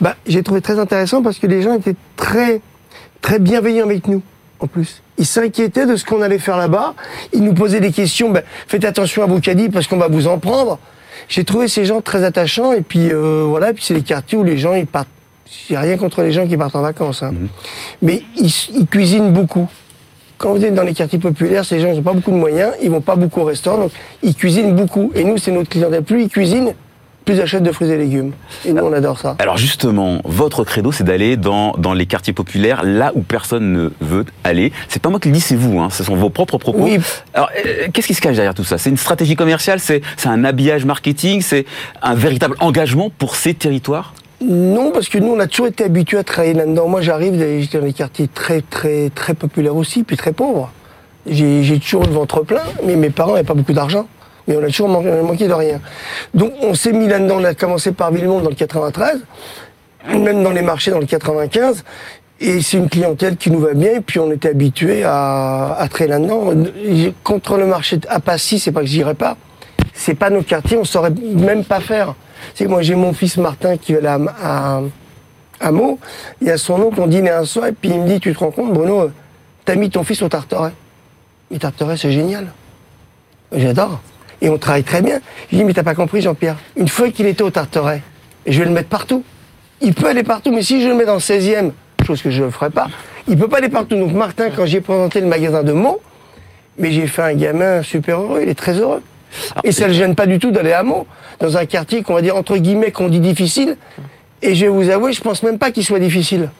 Bah, 0.00 0.16
j'ai 0.26 0.42
trouvé 0.42 0.60
très 0.60 0.78
intéressant 0.78 1.22
parce 1.22 1.38
que 1.38 1.46
les 1.46 1.62
gens 1.62 1.74
étaient 1.74 1.96
très, 2.16 2.60
très 3.20 3.38
bienveillants 3.38 3.86
avec 3.86 4.08
nous 4.08 4.22
en 4.60 4.66
plus. 4.66 5.02
Ils 5.18 5.26
s'inquiétaient 5.26 5.86
de 5.86 5.96
ce 5.96 6.04
qu'on 6.04 6.22
allait 6.22 6.38
faire 6.38 6.56
là-bas. 6.56 6.94
Ils 7.32 7.42
nous 7.42 7.54
posaient 7.54 7.80
des 7.80 7.92
questions. 7.92 8.30
Ben, 8.30 8.42
faites 8.66 8.84
attention 8.84 9.22
à 9.22 9.26
vos 9.26 9.40
caddies 9.40 9.68
parce 9.68 9.86
qu'on 9.86 9.96
va 9.96 10.08
vous 10.08 10.26
en 10.26 10.38
prendre. 10.38 10.78
J'ai 11.28 11.44
trouvé 11.44 11.68
ces 11.68 11.84
gens 11.84 12.00
très 12.00 12.24
attachants. 12.24 12.72
Et 12.72 12.82
puis 12.82 13.10
euh, 13.12 13.44
voilà. 13.46 13.70
Et 13.70 13.74
puis 13.74 13.84
c'est 13.84 13.94
des 13.94 14.02
quartiers 14.02 14.38
où 14.38 14.44
les 14.44 14.58
gens 14.58 14.74
ils 14.74 14.86
partent. 14.86 15.08
A 15.74 15.80
rien 15.80 15.96
contre 15.96 16.22
les 16.22 16.32
gens 16.32 16.46
qui 16.46 16.56
partent 16.56 16.76
en 16.76 16.82
vacances, 16.82 17.22
hein. 17.22 17.32
mmh. 17.32 17.48
mais 18.02 18.22
ils, 18.36 18.52
ils, 18.74 18.86
cuisinent 18.86 19.32
beaucoup. 19.32 19.68
quand 20.40 20.54
vous 20.54 20.64
êtes 20.64 20.74
dans 20.74 20.82
les 20.82 20.94
quartiers 20.94 21.18
populaires, 21.18 21.64
ces 21.64 21.80
gens 21.80 21.92
n'ont 21.92 22.02
pas 22.02 22.14
beaucoup 22.14 22.30
de 22.30 22.36
moyens, 22.36 22.72
ils 22.82 22.90
vont 22.90 23.02
pas 23.02 23.14
beaucoup 23.14 23.40
au 23.40 23.44
restaurant, 23.44 23.76
donc 23.78 23.92
ils 24.22 24.34
cuisinent 24.34 24.74
beaucoup. 24.74 25.12
Et 25.14 25.22
nous, 25.22 25.36
c'est 25.36 25.52
notre 25.52 25.68
clientèle. 25.68 26.02
Plus 26.02 26.22
ils 26.22 26.28
cuisinent, 26.28 26.72
plus 27.26 27.34
ils 27.34 27.40
achètent 27.42 27.62
de 27.62 27.72
fruits 27.72 27.90
et 27.90 27.98
légumes. 27.98 28.32
Et 28.64 28.72
nous, 28.72 28.82
on 28.82 28.92
adore 28.92 29.18
ça. 29.18 29.36
Alors 29.38 29.58
justement, 29.58 30.22
votre 30.24 30.64
credo, 30.64 30.92
c'est 30.92 31.04
d'aller 31.04 31.36
dans, 31.36 31.72
dans 31.72 31.92
les 31.92 32.06
quartiers 32.06 32.32
populaires, 32.32 32.82
là 32.84 33.12
où 33.14 33.20
personne 33.20 33.72
ne 33.72 33.90
veut 34.00 34.24
aller. 34.42 34.72
C'est 34.88 35.02
pas 35.02 35.10
moi 35.10 35.20
qui 35.20 35.28
le 35.28 35.34
dis, 35.34 35.40
c'est 35.40 35.56
vous. 35.56 35.78
Hein. 35.78 35.90
Ce 35.90 36.02
sont 36.02 36.16
vos 36.16 36.30
propres 36.30 36.56
propos. 36.58 36.84
Oui. 36.84 36.98
Alors, 37.34 37.50
euh, 37.66 37.88
qu'est-ce 37.92 38.06
qui 38.06 38.14
se 38.14 38.22
cache 38.22 38.36
derrière 38.36 38.54
tout 38.54 38.64
ça? 38.64 38.78
C'est 38.78 38.90
une 38.90 38.96
stratégie 38.96 39.36
commerciale? 39.36 39.78
C'est 39.78 40.02
un 40.24 40.42
habillage 40.44 40.86
marketing? 40.86 41.42
C'est 41.42 41.66
un 42.00 42.14
véritable 42.14 42.56
engagement 42.60 43.10
pour 43.18 43.36
ces 43.36 43.52
territoires? 43.52 44.14
Non, 44.40 44.90
parce 44.90 45.08
que 45.08 45.18
nous, 45.18 45.32
on 45.32 45.38
a 45.40 45.46
toujours 45.46 45.66
été 45.66 45.84
habitués 45.84 46.18
à 46.18 46.24
travailler 46.24 46.54
là-dedans. 46.54 46.88
Moi, 46.88 47.02
j'arrive 47.02 47.36
des- 47.36 47.66
dans 47.72 47.80
des 47.84 47.92
quartiers 47.92 48.28
très, 48.28 48.62
très, 48.62 49.10
très 49.14 49.34
populaires 49.34 49.76
aussi, 49.76 50.02
puis 50.02 50.16
très 50.16 50.32
pauvres. 50.32 50.70
J'ai 51.26 51.78
toujours 51.78 52.02
le 52.04 52.10
ventre 52.12 52.40
plein, 52.42 52.62
mais 52.86 52.96
mes 52.96 53.10
parents 53.10 53.32
n'avaient 53.32 53.44
pas 53.44 53.54
beaucoup 53.54 53.74
d'argent. 53.74 54.06
Mais 54.48 54.56
on 54.56 54.62
a 54.64 54.66
toujours 54.68 54.88
manqué, 54.88 55.46
de 55.46 55.52
rien. 55.52 55.80
Donc, 56.34 56.52
on 56.62 56.72
s'est 56.74 56.92
mis 56.92 57.06
là-dedans. 57.06 57.36
On 57.40 57.44
a 57.44 57.54
commencé 57.54 57.92
par 57.92 58.10
Villemont 58.10 58.40
dans 58.40 58.48
le 58.48 58.54
93, 58.54 59.20
même 60.08 60.42
dans 60.42 60.50
les 60.50 60.62
marchés 60.62 60.90
dans 60.90 60.98
le 60.98 61.06
95. 61.06 61.84
Et 62.40 62.62
c'est 62.62 62.78
une 62.78 62.88
clientèle 62.88 63.36
qui 63.36 63.50
nous 63.50 63.60
va 63.60 63.74
bien, 63.74 63.96
et 63.96 64.00
puis 64.00 64.18
on 64.18 64.32
était 64.32 64.48
habitués 64.48 65.04
à, 65.04 65.74
à 65.78 65.88
travailler 65.88 66.18
là-dedans. 66.18 66.54
Contre 67.22 67.58
le 67.58 67.66
marché 67.66 67.98
à 68.08 68.18
Passy, 68.18 68.58
c'est 68.58 68.72
pas 68.72 68.80
que 68.80 68.86
j'irais 68.86 69.14
pas. 69.14 69.36
C'est 70.00 70.14
pas 70.14 70.30
nos 70.30 70.42
quartiers, 70.42 70.78
on 70.78 70.84
saurait 70.84 71.10
même 71.10 71.62
pas 71.62 71.78
faire. 71.78 72.14
C'est 72.54 72.66
moi, 72.66 72.80
j'ai 72.80 72.94
mon 72.94 73.12
fils 73.12 73.36
Martin 73.36 73.76
qui 73.76 73.92
va 73.92 74.14
aller 74.14 74.26
à, 75.60 75.70
Meaux. 75.70 75.98
Il 76.40 76.48
y 76.48 76.50
a 76.50 76.56
son 76.56 76.80
oncle, 76.80 76.98
on 77.02 77.06
dînait 77.06 77.28
un 77.28 77.44
soir, 77.44 77.66
et 77.66 77.72
puis 77.72 77.90
il 77.90 78.00
me 78.00 78.08
dit, 78.08 78.18
tu 78.18 78.32
te 78.32 78.38
rends 78.38 78.50
compte, 78.50 78.72
Bruno, 78.72 79.10
t'as 79.66 79.74
mis 79.74 79.90
ton 79.90 80.02
fils 80.02 80.22
au 80.22 80.28
Tarteret. 80.30 80.72
Mais 81.50 81.58
Tarteret, 81.58 81.98
c'est 81.98 82.12
génial. 82.12 82.46
J'adore. 83.52 84.00
Et 84.40 84.48
on 84.48 84.56
travaille 84.56 84.84
très 84.84 85.02
bien. 85.02 85.20
Je 85.52 85.58
dis, 85.58 85.64
mais 85.64 85.74
t'as 85.74 85.82
pas 85.82 85.94
compris, 85.94 86.22
Jean-Pierre. 86.22 86.56
Une 86.76 86.88
fois 86.88 87.10
qu'il 87.10 87.26
était 87.26 87.42
au 87.42 87.50
Tarteret, 87.50 88.00
je 88.46 88.58
vais 88.58 88.64
le 88.64 88.70
mettre 88.70 88.88
partout. 88.88 89.22
Il 89.82 89.92
peut 89.92 90.06
aller 90.06 90.22
partout, 90.22 90.50
mais 90.50 90.62
si 90.62 90.80
je 90.80 90.88
le 90.88 90.94
mets 90.94 91.04
dans 91.04 91.12
le 91.12 91.20
16e, 91.20 91.72
chose 92.06 92.22
que 92.22 92.30
je 92.30 92.42
ne 92.42 92.48
ferai 92.48 92.70
pas, 92.70 92.88
il 93.28 93.36
peut 93.36 93.48
pas 93.48 93.58
aller 93.58 93.68
partout. 93.68 93.96
Donc 93.96 94.14
Martin, 94.14 94.48
quand 94.48 94.64
j'ai 94.64 94.80
présenté 94.80 95.20
le 95.20 95.26
magasin 95.26 95.62
de 95.62 95.72
Meaux, 95.72 96.00
mais 96.78 96.90
j'ai 96.90 97.06
fait 97.06 97.20
un 97.20 97.34
gamin 97.34 97.82
super 97.82 98.22
heureux, 98.22 98.40
il 98.42 98.48
est 98.48 98.54
très 98.54 98.78
heureux. 98.78 99.02
Et 99.64 99.72
ça 99.72 99.88
ne 99.88 99.92
gêne 99.92 100.14
pas 100.14 100.26
du 100.26 100.38
tout 100.38 100.50
d'aller 100.50 100.72
à 100.72 100.82
Meaux, 100.82 101.06
dans 101.38 101.56
un 101.56 101.66
quartier 101.66 102.02
qu'on 102.02 102.14
va 102.14 102.22
dire 102.22 102.36
entre 102.36 102.56
guillemets 102.56 102.90
qu'on 102.90 103.08
dit 103.08 103.20
difficile. 103.20 103.76
Et 104.42 104.54
je 104.54 104.66
vais 104.66 104.70
vous 104.70 104.88
avouer, 104.90 105.12
je 105.12 105.20
pense 105.20 105.42
même 105.42 105.58
pas 105.58 105.70
qu'il 105.70 105.84
soit 105.84 105.98
difficile. 105.98 106.50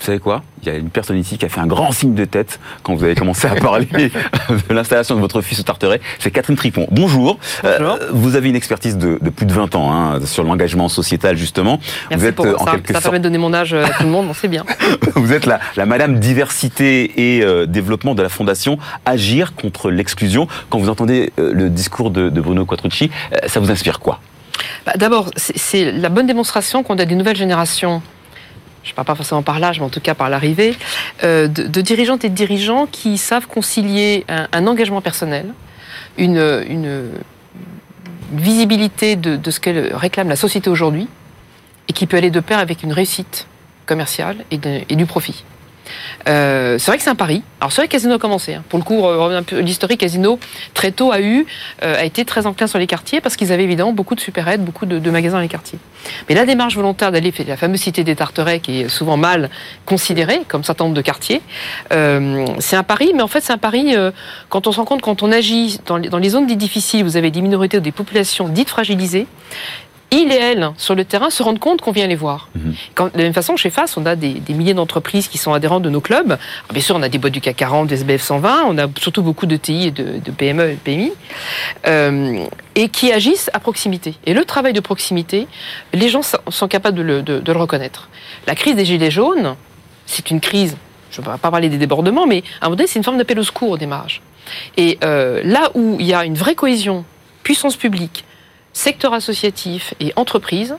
Vous 0.00 0.06
savez 0.06 0.18
quoi? 0.18 0.42
Il 0.62 0.68
y 0.68 0.72
a 0.72 0.78
une 0.78 0.88
personne 0.88 1.18
ici 1.18 1.36
qui 1.36 1.44
a 1.44 1.50
fait 1.50 1.60
un 1.60 1.66
grand 1.66 1.92
signe 1.92 2.14
de 2.14 2.24
tête 2.24 2.58
quand 2.82 2.94
vous 2.94 3.04
avez 3.04 3.14
commencé 3.14 3.46
à 3.46 3.54
parler 3.54 3.86
de 3.94 4.74
l'installation 4.74 5.14
de 5.14 5.20
votre 5.20 5.42
fils 5.42 5.60
au 5.60 5.62
Tarteret. 5.62 6.00
C'est 6.18 6.30
Catherine 6.30 6.56
Tripon. 6.56 6.86
Bonjour. 6.90 7.38
Euh, 7.66 7.98
vous 8.10 8.34
avez 8.34 8.48
une 8.48 8.56
expertise 8.56 8.96
de, 8.96 9.18
de 9.20 9.28
plus 9.28 9.44
de 9.44 9.52
20 9.52 9.74
ans 9.74 9.92
hein, 9.92 10.20
sur 10.24 10.42
l'engagement 10.42 10.88
sociétal, 10.88 11.36
justement. 11.36 11.78
Merci 12.08 12.22
vous 12.22 12.28
êtes 12.30 12.34
pour 12.34 12.46
euh, 12.46 12.56
ça. 12.56 12.62
en 12.62 12.64
quelque 12.66 12.86
ça 12.88 12.92
sorte 12.94 13.04
permet 13.04 13.18
de 13.18 13.24
donner 13.24 13.36
mon 13.36 13.52
âge 13.52 13.74
à 13.74 13.90
tout 13.90 14.04
le 14.04 14.08
monde, 14.08 14.26
on 14.30 14.34
sait 14.34 14.48
bien. 14.48 14.64
Vous 15.16 15.34
êtes 15.34 15.44
la, 15.44 15.60
la 15.76 15.84
Madame 15.84 16.18
Diversité 16.18 17.36
et 17.36 17.44
euh, 17.44 17.66
Développement 17.66 18.14
de 18.14 18.22
la 18.22 18.30
Fondation 18.30 18.78
Agir 19.04 19.54
contre 19.54 19.90
l'exclusion. 19.90 20.48
Quand 20.70 20.78
vous 20.78 20.88
entendez 20.88 21.30
euh, 21.38 21.52
le 21.52 21.68
discours 21.68 22.10
de, 22.10 22.30
de 22.30 22.40
Bruno 22.40 22.64
Quattrucci, 22.64 23.10
ça 23.46 23.60
vous 23.60 23.70
inspire 23.70 24.00
quoi? 24.00 24.20
Bah, 24.86 24.92
D'abord, 24.96 25.30
c'est 25.36 25.92
la 25.92 26.08
bonne 26.08 26.26
démonstration 26.26 26.82
qu'on 26.82 26.98
a 26.98 27.04
des 27.04 27.14
nouvelles 27.16 27.36
générations. 27.36 28.00
Je 28.82 28.90
ne 28.90 28.94
parle 28.94 29.06
pas 29.06 29.14
forcément 29.14 29.42
par 29.42 29.58
l'âge, 29.58 29.78
mais 29.78 29.86
en 29.86 29.90
tout 29.90 30.00
cas 30.00 30.14
par 30.14 30.30
l'arrivée, 30.30 30.74
euh, 31.22 31.48
de, 31.48 31.80
dirigeantes 31.80 32.24
et 32.24 32.28
de 32.28 32.34
dirigeants 32.34 32.86
qui 32.86 33.18
savent 33.18 33.46
concilier 33.46 34.24
un, 34.28 34.66
engagement 34.66 35.00
personnel, 35.00 35.46
une, 36.16 37.10
visibilité 38.32 39.16
de, 39.16 39.50
ce 39.50 39.60
que 39.60 39.94
réclame 39.94 40.28
la 40.28 40.36
société 40.36 40.70
aujourd'hui, 40.70 41.08
et 41.88 41.92
qui 41.92 42.06
peut 42.06 42.16
aller 42.16 42.30
de 42.30 42.40
pair 42.40 42.58
avec 42.58 42.82
une 42.82 42.92
réussite 42.92 43.46
commerciale 43.86 44.44
et 44.50 44.96
du 44.96 45.06
profit. 45.06 45.44
Euh, 46.28 46.78
c'est 46.78 46.90
vrai 46.90 46.98
que 46.98 47.02
c'est 47.02 47.10
un 47.10 47.14
pari. 47.14 47.42
Alors 47.60 47.72
c'est 47.72 47.80
vrai 47.80 47.88
que 47.88 47.92
Casino 47.92 48.14
a 48.14 48.18
commencé. 48.18 48.54
hein. 48.54 48.64
Pour 48.68 48.78
le 48.78 48.84
coup, 48.84 49.04
l'historique, 49.56 50.00
Casino 50.00 50.38
très 50.74 50.92
tôt 50.92 51.12
a 51.12 51.20
eu, 51.20 51.46
euh, 51.82 51.96
a 51.98 52.04
été 52.04 52.24
très 52.24 52.46
enclin 52.46 52.66
sur 52.66 52.78
les 52.78 52.86
quartiers 52.86 53.20
parce 53.20 53.36
qu'ils 53.36 53.52
avaient 53.52 53.64
évidemment 53.64 53.92
beaucoup 53.92 54.14
de 54.14 54.20
supérettes, 54.20 54.64
beaucoup 54.64 54.86
de, 54.86 55.10
magasins 55.10 55.36
dans 55.36 55.42
les 55.42 55.48
quartiers. 55.48 55.78
Mais 56.28 56.34
la 56.34 56.46
démarche 56.46 56.76
volontaire 56.76 57.12
d'aller 57.12 57.32
faire 57.32 57.46
la 57.46 57.56
fameuse 57.56 57.80
cité 57.80 58.04
des 58.04 58.16
Tarterets, 58.16 58.60
qui 58.60 58.82
est 58.82 58.88
souvent 58.88 59.16
mal 59.16 59.50
considérée 59.86 60.42
comme 60.48 60.64
certain 60.64 60.84
nombre 60.84 60.96
de 60.96 61.02
quartiers, 61.02 61.42
euh, 61.92 62.46
c'est 62.58 62.76
un 62.76 62.82
pari. 62.82 63.12
Mais 63.14 63.22
en 63.22 63.28
fait, 63.28 63.40
c'est 63.40 63.52
un 63.52 63.58
pari 63.58 63.94
quand 64.48 64.66
on 64.66 64.72
se 64.72 64.76
rend 64.76 64.84
compte 64.84 65.02
quand 65.02 65.22
on 65.22 65.32
agit 65.32 65.80
dans 65.86 65.96
les, 65.96 66.08
dans 66.08 66.18
les 66.18 66.30
zones 66.30 66.46
dites 66.46 66.58
difficiles, 66.58 67.04
vous 67.04 67.16
avez 67.16 67.30
des 67.30 67.42
minorités 67.42 67.78
ou 67.78 67.80
des 67.80 67.92
populations 67.92 68.48
dites 68.48 68.70
fragilisées. 68.70 69.26
Ils 70.12 70.32
et 70.32 70.36
elles, 70.36 70.70
sur 70.76 70.94
le 70.96 71.04
terrain, 71.04 71.30
se 71.30 71.42
rendent 71.42 71.60
compte 71.60 71.80
qu'on 71.82 71.92
vient 71.92 72.08
les 72.08 72.16
voir. 72.16 72.48
Quand, 72.94 73.12
de 73.12 73.18
la 73.18 73.22
même 73.24 73.32
façon, 73.32 73.56
chez 73.56 73.70
FAS, 73.70 73.94
on 73.96 74.04
a 74.06 74.16
des, 74.16 74.34
des 74.34 74.54
milliers 74.54 74.74
d'entreprises 74.74 75.28
qui 75.28 75.38
sont 75.38 75.52
adhérentes 75.52 75.82
de 75.84 75.90
nos 75.90 76.00
clubs. 76.00 76.32
Alors, 76.32 76.40
bien 76.72 76.82
sûr, 76.82 76.96
on 76.96 77.02
a 77.02 77.08
des 77.08 77.18
boîtes 77.18 77.32
du 77.32 77.40
CAC 77.40 77.54
40, 77.56 77.86
des 77.86 77.94
SBF 77.96 78.20
120, 78.20 78.64
on 78.66 78.76
a 78.78 78.86
surtout 78.98 79.22
beaucoup 79.22 79.46
de 79.46 79.56
TI 79.56 79.86
et 79.86 79.90
de, 79.92 80.18
de 80.18 80.30
PME 80.32 80.70
et 80.70 80.74
de 80.74 80.78
PMI, 80.80 81.12
euh, 81.86 82.44
et 82.74 82.88
qui 82.88 83.12
agissent 83.12 83.50
à 83.52 83.60
proximité. 83.60 84.14
Et 84.26 84.34
le 84.34 84.44
travail 84.44 84.72
de 84.72 84.80
proximité, 84.80 85.46
les 85.92 86.08
gens 86.08 86.22
sont 86.22 86.38
sont 86.48 86.68
capables 86.68 86.96
de 86.98 87.02
le, 87.02 87.22
de- 87.22 87.38
de 87.40 87.52
le 87.52 87.58
reconnaître. 87.58 88.08
La 88.46 88.54
crise 88.54 88.74
des 88.76 88.84
Gilets 88.84 89.10
jaunes, 89.10 89.54
c'est 90.06 90.30
une 90.30 90.40
crise, 90.40 90.76
je 91.12 91.20
ne 91.20 91.26
vais 91.26 91.38
pas 91.38 91.50
parler 91.50 91.68
des 91.68 91.78
débordements, 91.78 92.26
mais 92.26 92.42
à 92.60 92.66
un 92.66 92.68
moment 92.68 92.76
donné, 92.76 92.88
c'est 92.88 92.98
une 92.98 93.04
forme 93.04 93.18
d'appel 93.18 93.38
au 93.38 93.44
secours 93.44 93.70
au 93.70 93.78
démarrage. 93.78 94.22
Et 94.76 94.98
euh, 95.04 95.40
là 95.44 95.70
où 95.74 95.96
il 96.00 96.06
y 96.06 96.14
a 96.14 96.24
une 96.24 96.34
vraie 96.34 96.54
cohésion, 96.56 97.04
puissance 97.44 97.76
publique, 97.76 98.24
secteur 98.80 99.12
associatif 99.12 99.94
et 100.00 100.12
entreprise, 100.16 100.74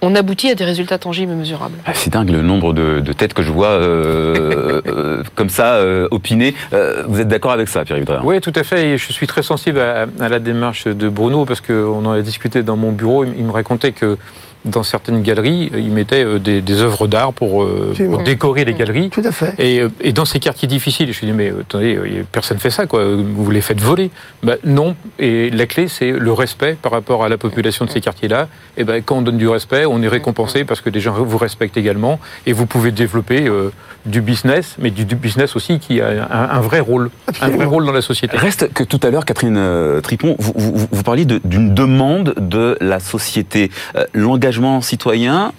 on 0.00 0.14
aboutit 0.14 0.48
à 0.50 0.54
des 0.54 0.64
résultats 0.64 0.98
tangibles 0.98 1.32
et 1.32 1.34
mesurables. 1.34 1.76
Ah, 1.84 1.92
C'est 1.94 2.10
dingue 2.10 2.30
le 2.30 2.40
nombre 2.40 2.72
de, 2.72 3.00
de 3.00 3.12
têtes 3.12 3.34
que 3.34 3.42
je 3.42 3.52
vois 3.52 3.68
euh, 3.68 4.80
euh, 4.86 5.22
comme 5.34 5.50
ça 5.50 5.74
euh, 5.74 6.08
opiner. 6.10 6.54
Euh, 6.72 7.04
vous 7.06 7.20
êtes 7.20 7.28
d'accord 7.28 7.52
avec 7.52 7.68
ça, 7.68 7.84
Pierre-Yves 7.84 8.20
Oui, 8.24 8.40
tout 8.40 8.52
à 8.54 8.62
fait. 8.64 8.88
Et 8.88 8.98
je 8.98 9.12
suis 9.12 9.26
très 9.26 9.42
sensible 9.42 9.78
à, 9.80 10.06
à 10.18 10.28
la 10.28 10.38
démarche 10.38 10.86
de 10.86 11.08
Bruno 11.08 11.44
parce 11.44 11.60
qu'on 11.60 12.04
en 12.06 12.12
a 12.12 12.22
discuté 12.22 12.62
dans 12.62 12.76
mon 12.76 12.90
bureau. 12.90 13.24
Il, 13.24 13.34
il 13.36 13.44
me 13.44 13.52
racontait 13.52 13.92
que 13.92 14.16
dans 14.64 14.82
certaines 14.82 15.22
galeries, 15.22 15.70
il 15.74 15.90
mettait 15.90 16.24
euh, 16.24 16.38
des, 16.38 16.60
des 16.62 16.80
œuvres 16.80 17.06
d'art 17.08 17.32
pour, 17.32 17.62
euh, 17.64 17.94
pour 17.96 18.22
décorer 18.22 18.64
les 18.64 18.74
galeries. 18.74 19.10
Tout 19.10 19.22
à 19.24 19.32
fait. 19.32 19.54
Et, 19.58 19.80
euh, 19.80 19.88
et 20.00 20.12
dans 20.12 20.24
ces 20.24 20.38
quartiers 20.40 20.68
difficiles, 20.68 21.12
je 21.12 21.20
lui 21.20 21.26
dis 21.26 21.32
mais 21.32 21.50
euh, 21.50 21.60
attendez, 21.62 21.96
euh, 21.96 22.22
personne 22.30 22.58
fait 22.58 22.70
ça 22.70 22.86
quoi. 22.86 23.04
Vous 23.04 23.50
les 23.50 23.60
faites 23.60 23.80
voler 23.80 24.10
bah, 24.42 24.54
Non. 24.64 24.94
Et 25.18 25.50
la 25.50 25.66
clé 25.66 25.88
c'est 25.88 26.12
le 26.12 26.32
respect 26.32 26.76
par 26.80 26.92
rapport 26.92 27.24
à 27.24 27.28
la 27.28 27.38
population 27.38 27.84
de 27.84 27.90
ces 27.90 28.00
quartiers-là. 28.00 28.48
Et 28.76 28.84
ben 28.84 29.02
quand 29.04 29.16
on 29.16 29.22
donne 29.22 29.38
du 29.38 29.48
respect, 29.48 29.84
on 29.84 30.00
est 30.02 30.08
récompensé 30.08 30.64
parce 30.64 30.80
que 30.80 30.90
les 30.90 31.00
gens 31.00 31.12
vous 31.12 31.38
respectent 31.38 31.76
également 31.76 32.20
et 32.46 32.52
vous 32.52 32.66
pouvez 32.66 32.92
développer 32.92 33.48
euh, 33.48 33.70
du 34.06 34.20
business, 34.20 34.76
mais 34.78 34.90
du, 34.90 35.04
du 35.04 35.14
business 35.16 35.54
aussi 35.56 35.78
qui 35.78 36.00
a 36.00 36.08
un, 36.30 36.50
un 36.56 36.60
vrai 36.60 36.80
rôle, 36.80 37.10
un 37.40 37.48
vrai 37.50 37.64
rôle 37.64 37.84
dans 37.86 37.92
la 37.92 38.02
société. 38.02 38.36
Reste 38.36 38.72
que 38.72 38.82
tout 38.84 38.98
à 39.02 39.10
l'heure, 39.10 39.24
Catherine 39.24 39.56
euh, 39.56 40.00
Tripon, 40.00 40.34
vous, 40.38 40.52
vous, 40.56 40.88
vous 40.90 41.02
parliez 41.04 41.24
de- 41.24 41.40
d'une 41.44 41.72
demande 41.74 42.34
de 42.38 42.76
la 42.80 42.98
société. 43.00 43.70
Euh, 43.96 44.04
L'engagement 44.12 44.51
citoyen, 44.80 45.52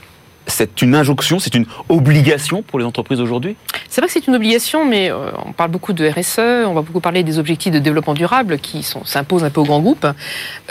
c'est 0.45 0.81
une 0.81 0.93
injonction, 0.93 1.39
c'est 1.39 1.55
une 1.55 1.65
obligation 1.87 2.61
pour 2.63 2.77
les 2.79 2.85
entreprises 2.85 3.21
aujourd'hui? 3.21 3.55
C'est 3.87 4.01
vrai 4.01 4.07
que 4.07 4.13
c'est 4.13 4.27
une 4.27 4.35
obligation, 4.35 4.85
mais 4.85 5.09
euh, 5.09 5.29
on 5.45 5.53
parle 5.53 5.71
beaucoup 5.71 5.93
de 5.93 6.05
RSE, 6.05 6.65
on 6.67 6.73
va 6.73 6.81
beaucoup 6.81 6.99
parler 6.99 7.23
des 7.23 7.39
objectifs 7.39 7.71
de 7.71 7.79
développement 7.79 8.13
durable 8.13 8.59
qui 8.59 8.83
s'imposent 9.05 9.43
un 9.45 9.49
peu 9.49 9.61
aux 9.61 9.65
grands 9.65 9.79
groupes. 9.79 10.07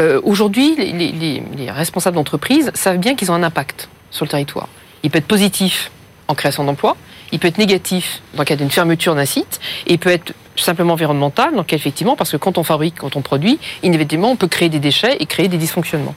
Euh, 0.00 0.20
Aujourd'hui, 0.24 0.74
les- 0.76 1.42
les 1.56 1.70
responsables 1.70 2.16
d'entreprise 2.16 2.70
savent 2.74 2.98
bien 2.98 3.14
qu'ils 3.14 3.30
ont 3.30 3.34
un 3.34 3.42
impact 3.42 3.88
sur 4.10 4.24
le 4.26 4.30
territoire. 4.30 4.68
Il 5.04 5.10
peut 5.10 5.18
être 5.18 5.26
positif 5.26 5.90
en 6.28 6.34
création 6.34 6.64
d'emplois, 6.64 6.96
il 7.32 7.38
peut 7.38 7.48
être 7.48 7.58
négatif 7.58 8.20
dans 8.34 8.42
le 8.42 8.44
cas 8.46 8.56
d'une 8.56 8.70
fermeture 8.70 9.14
d'un 9.14 9.24
site, 9.24 9.58
et 9.86 9.94
il 9.94 9.98
peut 9.98 10.10
être 10.10 10.34
simplement 10.56 10.92
environnemental, 10.94 11.54
donc 11.54 11.72
effectivement, 11.72 12.16
parce 12.16 12.30
que 12.30 12.36
quand 12.36 12.58
on 12.58 12.62
fabrique, 12.62 12.96
quand 12.98 13.16
on 13.16 13.22
produit, 13.22 13.58
inévitablement, 13.82 14.30
on 14.30 14.36
peut 14.36 14.48
créer 14.48 14.68
des 14.68 14.78
déchets 14.78 15.16
et 15.20 15.26
créer 15.26 15.48
des 15.48 15.56
dysfonctionnements. 15.56 16.14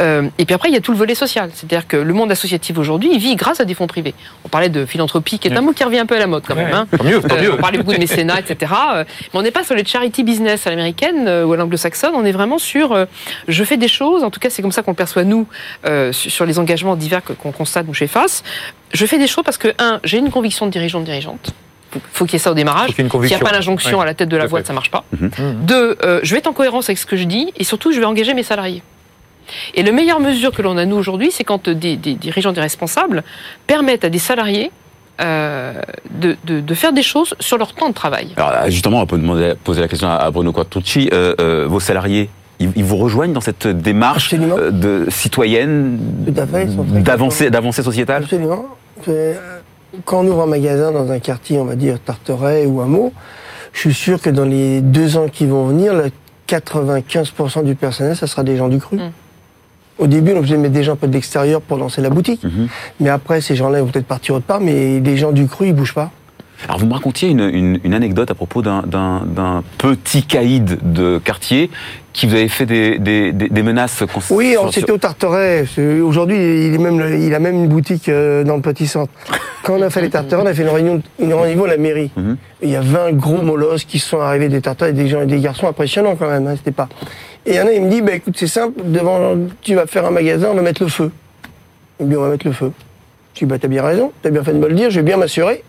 Euh, 0.00 0.28
et 0.38 0.44
puis 0.44 0.54
après, 0.54 0.68
il 0.68 0.74
y 0.74 0.76
a 0.76 0.80
tout 0.80 0.92
le 0.92 0.98
volet 0.98 1.14
social. 1.14 1.50
C'est-à-dire 1.54 1.86
que 1.88 1.96
le 1.96 2.12
monde 2.12 2.30
associatif 2.30 2.76
aujourd'hui, 2.78 3.10
il 3.12 3.18
vit 3.18 3.36
grâce 3.36 3.60
à 3.60 3.64
des 3.64 3.74
fonds 3.74 3.86
privés. 3.86 4.14
On 4.44 4.48
parlait 4.48 4.68
de 4.68 4.84
philanthropie, 4.84 5.38
qui 5.38 5.48
est 5.48 5.56
un 5.56 5.60
mot 5.62 5.72
qui 5.72 5.82
revient 5.84 5.98
un 6.00 6.06
peu 6.06 6.16
à 6.16 6.18
la 6.18 6.26
mode 6.26 6.44
quand 6.46 6.54
même. 6.54 6.72
hein. 6.74 6.86
Tant 6.96 7.04
mieux, 7.04 7.20
tant 7.20 7.36
Euh, 7.36 7.42
mieux. 7.42 7.54
on 7.54 7.56
parlait 7.56 7.78
beaucoup 7.78 7.92
de 7.94 7.98
mécénat, 7.98 8.40
etc. 8.40 8.72
euh, 8.94 9.04
Mais 9.32 9.38
on 9.40 9.42
n'est 9.42 9.50
pas 9.50 9.64
sur 9.64 9.74
les 9.74 9.84
charity 9.84 10.24
business 10.24 10.66
à 10.66 10.70
l'américaine 10.70 11.26
euh, 11.26 11.44
ou 11.44 11.52
à 11.52 11.56
l'anglo-saxonne. 11.56 12.12
On 12.14 12.24
est 12.24 12.32
vraiment 12.32 12.58
sur 12.58 12.92
euh, 12.92 13.06
je 13.48 13.64
fais 13.64 13.76
des 13.76 13.88
choses. 13.88 14.22
En 14.24 14.30
tout 14.30 14.40
cas, 14.40 14.50
c'est 14.50 14.62
comme 14.62 14.72
ça 14.72 14.82
qu'on 14.82 14.90
le 14.92 14.96
perçoit 14.96 15.24
nous 15.24 15.46
euh, 15.86 16.12
sur 16.12 16.44
les 16.46 16.58
engagements 16.58 16.96
divers 16.96 17.22
qu'on 17.24 17.52
constate 17.52 17.86
nous 17.86 17.94
chez 17.94 18.06
FAS. 18.06 18.42
Je 18.92 19.06
fais 19.06 19.18
des 19.18 19.26
choses 19.26 19.44
parce 19.44 19.58
que 19.58 19.68
un, 19.78 20.00
j'ai 20.04 20.18
une 20.18 20.30
conviction 20.30 20.66
de 20.66 20.70
dirigeant 20.70 21.00
de 21.00 21.04
dirigeante. 21.06 21.52
Faut- 21.90 22.00
Faut 22.12 22.24
qu'il 22.24 22.34
y 22.34 22.36
ait 22.36 22.38
ça 22.38 22.50
au 22.52 22.54
démarrage. 22.54 22.90
S'il 22.94 23.04
n'y 23.04 23.34
a 23.34 23.38
pas 23.38 23.52
l'injonction 23.52 23.98
Ouais. 23.98 24.02
à 24.02 24.06
la 24.06 24.14
tête 24.14 24.28
de 24.28 24.36
la 24.36 24.46
boîte, 24.46 24.66
ça 24.66 24.72
marche 24.72 24.90
pas. 24.90 25.04
Mhm. 25.18 25.30
Deux, 25.62 25.96
euh, 26.04 26.20
je 26.22 26.32
vais 26.34 26.38
être 26.38 26.46
en 26.46 26.52
cohérence 26.52 26.88
avec 26.88 26.98
ce 26.98 27.06
que 27.06 27.16
je 27.16 27.24
dis 27.24 27.52
et 27.56 27.64
surtout, 27.64 27.92
je 27.92 27.98
vais 27.98 28.04
engager 28.06 28.34
mes 28.34 28.42
salariés. 28.44 28.82
Et 29.74 29.82
la 29.82 29.90
meilleure 29.90 30.20
mesure 30.20 30.52
que 30.52 30.62
l'on 30.62 30.76
a 30.76 30.84
nous 30.84 30.94
aujourd'hui, 30.96 31.30
c'est 31.32 31.42
quand 31.44 31.66
euh, 31.68 31.74
des, 31.74 31.96
des 31.96 32.14
dirigeants, 32.14 32.52
des 32.52 32.60
responsables 32.60 33.24
permettent 33.66 34.04
à 34.04 34.08
des 34.08 34.20
salariés 34.20 34.70
euh, 35.20 35.74
de, 36.10 36.36
de, 36.44 36.60
de 36.60 36.74
faire 36.74 36.92
des 36.92 37.02
choses 37.02 37.34
sur 37.40 37.58
leur 37.58 37.74
temps 37.74 37.88
de 37.88 37.94
travail. 37.94 38.28
Alors 38.36 38.52
justement, 38.70 39.00
on 39.02 39.06
peut 39.06 39.18
demander, 39.18 39.54
poser 39.64 39.80
la 39.80 39.88
question 39.88 40.08
à 40.08 40.30
Bruno 40.30 40.52
Quattrucci. 40.52 41.10
Euh, 41.12 41.34
euh, 41.40 41.66
vos 41.68 41.80
salariés, 41.80 42.30
ils, 42.60 42.70
ils 42.76 42.84
vous 42.84 42.96
rejoignent 42.96 43.32
dans 43.32 43.40
cette 43.40 43.66
démarche 43.66 44.32
Absolument. 44.32 44.56
euh, 44.58 44.70
de 44.70 45.06
citoyenne, 45.10 45.98
d'avancée 46.28 47.82
sociétale 47.82 48.22
Absolument. 48.22 48.66
Quand 50.04 50.20
on 50.20 50.26
ouvre 50.28 50.42
un 50.42 50.46
magasin 50.46 50.92
dans 50.92 51.10
un 51.10 51.18
quartier, 51.18 51.58
on 51.58 51.64
va 51.64 51.74
dire 51.76 51.98
Tarteret 52.00 52.66
ou 52.66 52.80
Hameau, 52.80 53.12
je 53.72 53.80
suis 53.80 53.94
sûr 53.94 54.20
que 54.20 54.30
dans 54.30 54.44
les 54.44 54.80
deux 54.80 55.16
ans 55.16 55.26
qui 55.28 55.46
vont 55.46 55.66
venir, 55.66 55.94
le 55.94 56.10
95% 56.48 57.64
du 57.64 57.74
personnel, 57.74 58.16
ça 58.16 58.26
sera 58.26 58.42
des 58.42 58.56
gens 58.56 58.68
du 58.68 58.78
cru. 58.78 58.96
Mm. 58.96 59.10
Au 59.98 60.06
début, 60.06 60.32
on 60.32 60.42
faisait 60.42 60.56
mettre 60.56 60.72
des 60.74 60.82
gens 60.82 60.92
un 60.92 60.96
peu 60.96 61.06
de 61.08 61.12
l'extérieur 61.12 61.60
pour 61.60 61.76
lancer 61.76 62.00
la 62.00 62.08
boutique. 62.08 62.42
Mhm. 62.42 62.68
Mais 63.00 63.10
après, 63.10 63.40
ces 63.42 63.54
gens-là 63.54 63.78
ils 63.80 63.82
vont 63.82 63.88
peut-être 63.90 64.06
partir 64.06 64.34
autre 64.34 64.46
part, 64.46 64.60
mais 64.60 64.98
les 64.98 65.16
gens 65.18 65.30
du 65.30 65.46
cru, 65.46 65.66
ils 65.68 65.74
bougent 65.74 65.92
pas. 65.94 66.10
Alors 66.66 66.78
vous 66.78 66.86
me 66.86 66.92
racontiez 66.94 67.28
une, 67.30 67.40
une- 67.40 67.80
une 67.84 67.94
anecdote 67.94 68.30
à 68.30 68.34
propos 68.34 68.60
d'un- 68.62 68.82
petit 69.78 70.22
caïd 70.24 70.78
de 70.92 71.18
quartier 71.18 71.70
qui 72.14 72.26
vous 72.26 72.34
avait 72.34 72.48
fait 72.48 72.66
des, 72.66 72.98
des- 72.98 73.32
des- 73.32 73.48
des 73.50 73.62
menaces. 73.62 74.02
Oui, 74.30 74.56
c'était 74.72 74.90
au 74.92 74.98
Tarteret. 74.98 75.64
Aujourd'hui, 76.02 76.36
il, 76.66 76.74
est 76.74 76.78
même, 76.78 76.98
le- 76.98 77.18
il 77.18 77.34
a 77.34 77.38
même 77.38 77.56
une 77.56 77.68
boutique 77.68 78.08
euh, 78.08 78.42
dans 78.44 78.56
le 78.56 78.62
petit 78.62 78.86
centre. 78.86 79.12
Quand 79.62 79.74
on 79.74 79.82
a 79.82 79.90
fait 79.90 80.00
les 80.00 80.10
Tarterets, 80.10 80.42
on 80.42 80.46
a 80.46 80.54
fait 80.54 80.62
une 80.62 80.68
réunion, 80.68 81.02
une 81.18 81.34
réunion 81.34 81.64
à 81.64 81.68
la 81.68 81.76
mairie. 81.76 82.10
Mhm. 82.16 82.36
Et 82.62 82.66
Il 82.66 82.70
y 82.70 82.76
a 82.76 82.80
20 82.80 83.12
gros 83.12 83.42
molosses 83.42 83.84
qui 83.84 83.98
sont 83.98 84.20
arrivés 84.20 84.48
des 84.48 84.60
Tarterets, 84.60 84.92
des 84.92 85.08
gens 85.08 85.22
et 85.22 85.26
des 85.26 85.40
garçons 85.40 85.68
impressionnants 85.68 86.16
quand 86.16 86.28
même. 86.28 86.46
Hein, 86.46 86.54
c'était 86.56 86.70
pas. 86.70 86.88
Et 87.46 87.50
il 87.50 87.56
y 87.56 87.60
en 87.60 87.66
a, 87.66 87.72
il 87.72 87.82
me 87.82 87.90
dit, 87.90 88.02
bah, 88.02 88.12
écoute, 88.12 88.34
c'est 88.36 88.46
simple, 88.46 88.80
devant, 88.84 89.36
tu 89.62 89.74
vas 89.74 89.86
faire 89.86 90.06
un 90.06 90.10
magasin, 90.10 90.48
on 90.50 90.54
va 90.54 90.62
mettre 90.62 90.82
le 90.82 90.88
feu. 90.88 91.10
Il 91.98 92.06
me 92.06 92.10
dit, 92.10 92.16
on 92.16 92.22
va 92.22 92.28
mettre 92.28 92.46
le 92.46 92.52
feu. 92.52 92.72
Je 93.34 93.40
dis, 93.40 93.44
bah, 93.46 93.58
t'as 93.58 93.68
bien 93.68 93.82
raison, 93.82 94.12
t'as 94.22 94.30
bien 94.30 94.42
fait 94.42 94.52
de 94.52 94.58
me 94.58 94.68
le 94.68 94.74
dire, 94.74 94.90
je 94.90 94.96
vais 95.00 95.06
bien 95.06 95.16
m'assurer. 95.16 95.62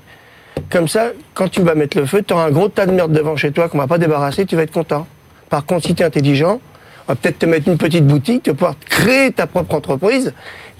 Comme 0.69 0.87
ça, 0.87 1.11
quand 1.33 1.49
tu 1.49 1.61
vas 1.61 1.75
mettre 1.75 1.97
le 1.97 2.05
feu, 2.05 2.23
tu 2.25 2.33
auras 2.33 2.45
un 2.45 2.51
gros 2.51 2.67
tas 2.67 2.85
de 2.85 2.91
merde 2.91 3.11
devant 3.11 3.35
chez 3.35 3.51
toi 3.51 3.69
qu'on 3.69 3.77
va 3.77 3.87
pas 3.87 3.97
débarrasser, 3.97 4.45
tu 4.45 4.55
vas 4.55 4.63
être 4.63 4.71
content. 4.71 5.07
Par 5.49 5.65
contre, 5.65 5.85
si 5.85 5.95
tu 5.95 6.01
es 6.03 6.05
intelligent, 6.05 6.59
on 7.07 7.13
va 7.13 7.15
peut-être 7.15 7.39
te 7.39 7.45
mettre 7.45 7.67
une 7.67 7.77
petite 7.77 8.05
boutique, 8.05 8.43
tu 8.43 8.51
vas 8.51 8.55
pouvoir 8.55 8.75
créer 8.89 9.31
ta 9.31 9.47
propre 9.47 9.75
entreprise 9.75 10.33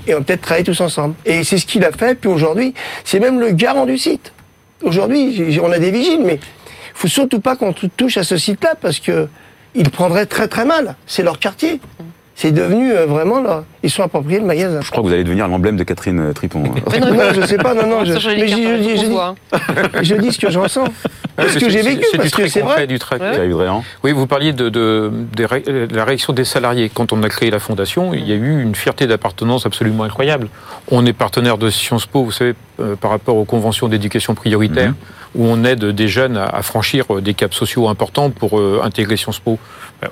et 0.08 0.14
on 0.16 0.20
va 0.20 0.24
peut-être 0.24 0.42
travailler 0.42 0.64
tous 0.66 0.80
ensemble. 0.82 1.16
Et 1.26 1.44
c'est 1.44 1.58
ce 1.58 1.66
qu'il 1.66 1.84
a 1.86 1.92
fait, 1.92 2.16
puis 2.16 2.30
aujourd'hui, 2.30 2.74
c'est 3.04 3.20
même 3.20 3.40
le 3.40 3.52
garant 3.52 3.86
du 3.86 3.98
site. 3.98 4.34
Aujourd'hui, 4.84 5.60
on 5.64 5.72
a 5.72 5.80
des 5.80 5.92
vigiles, 5.92 6.22
mais 6.26 6.40
faut 6.94 7.08
surtout 7.08 7.40
pas 7.40 7.56
qu'on 7.56 7.74
tou- 7.74 7.90
touche 7.96 8.18
à 8.18 8.24
ce 8.24 8.38
site-là 8.38 8.74
parce 8.80 9.00
que 9.00 9.28
ils 9.76 9.90
prendraient 9.90 10.26
très 10.26 10.48
très 10.48 10.66
mal. 10.66 10.96
C'est 11.06 11.24
leur 11.24 11.40
quartier. 11.40 11.80
C'est 12.36 12.52
devenu 12.52 12.92
euh, 12.92 13.06
vraiment 13.06 13.40
là. 13.42 13.64
Ils 13.84 13.92
sont 13.92 14.02
appropriés 14.02 14.40
le 14.40 14.46
magasin. 14.46 14.82
Je 14.82 14.90
crois 14.90 15.04
que 15.04 15.08
vous 15.08 15.14
allez 15.14 15.24
devenir 15.24 15.48
l'emblème 15.48 15.76
de 15.78 15.84
Catherine 15.84 16.20
euh, 16.20 16.34
Tripon. 16.34 16.60
Non, 16.64 16.74
je 17.36 17.46
sais 17.46 17.58
pas, 17.58 17.76
non, 17.76 17.86
non. 17.88 18.04
Je, 18.06 18.14
mais 18.30 18.48
je, 18.48 18.56
je- 18.56 19.06
dis, 19.06 19.16
hein. 19.16 19.36
je 20.02 20.16
dis 20.16 20.32
ce 20.32 20.40
que 20.40 20.50
je 20.50 20.58
ressens. 20.58 20.86
Ouais, 21.38 21.48
ce 21.48 21.54
c'est- 21.54 21.60
que 21.66 21.70
j'ai 21.70 21.82
vécu, 21.82 22.04
c'est 22.12 22.18
parce 22.18 22.30
du 22.32 22.36
que 22.44 22.48
c'est 22.48 22.62
vrai. 22.62 22.88
du 22.88 23.00
très 23.00 23.18
Ouais. 23.20 23.50
Oui, 24.04 24.12
vous 24.12 24.28
parliez 24.28 24.54
de, 24.54 25.12
la 25.94 26.06
réaction 26.06 26.34
des 26.34 26.44
salariés. 26.46 26.90
Quand 26.94 27.14
on 27.14 27.24
a 27.24 27.30
créé 27.30 27.50
la 27.52 27.60
fondation, 27.60 28.14
il 28.14 28.28
y 28.28 28.32
a 28.32 28.36
eu 28.36 28.62
une 28.62 28.76
fierté 28.76 29.08
d'appartenance 29.08 29.66
absolument 29.66 30.04
incroyable. 30.04 30.48
On 30.90 31.06
est 31.06 31.14
partenaire 31.14 31.58
de 31.58 31.70
Sciences 31.70 32.06
Po, 32.06 32.24
vous 32.24 32.32
savez, 32.32 32.54
euh, 32.80 32.96
par 32.96 33.12
rapport 33.12 33.36
aux 33.38 33.46
conventions 33.46 33.88
d'éducation 33.88 34.36
prioritaire, 34.36 34.90
Mhm. 34.90 34.96
où 35.36 35.46
on 35.48 35.64
aide 35.64 35.86
des 35.86 36.08
jeunes 36.08 36.38
à, 36.38 36.46
à 36.46 36.62
franchir 36.62 37.06
euh, 37.10 37.22
des 37.22 37.34
caps 37.34 37.56
sociaux 37.56 37.88
importants 37.88 38.30
pour 38.30 38.60
euh, 38.60 38.82
intégrer 38.84 39.16
Sciences 39.18 39.40
Po. 39.40 39.58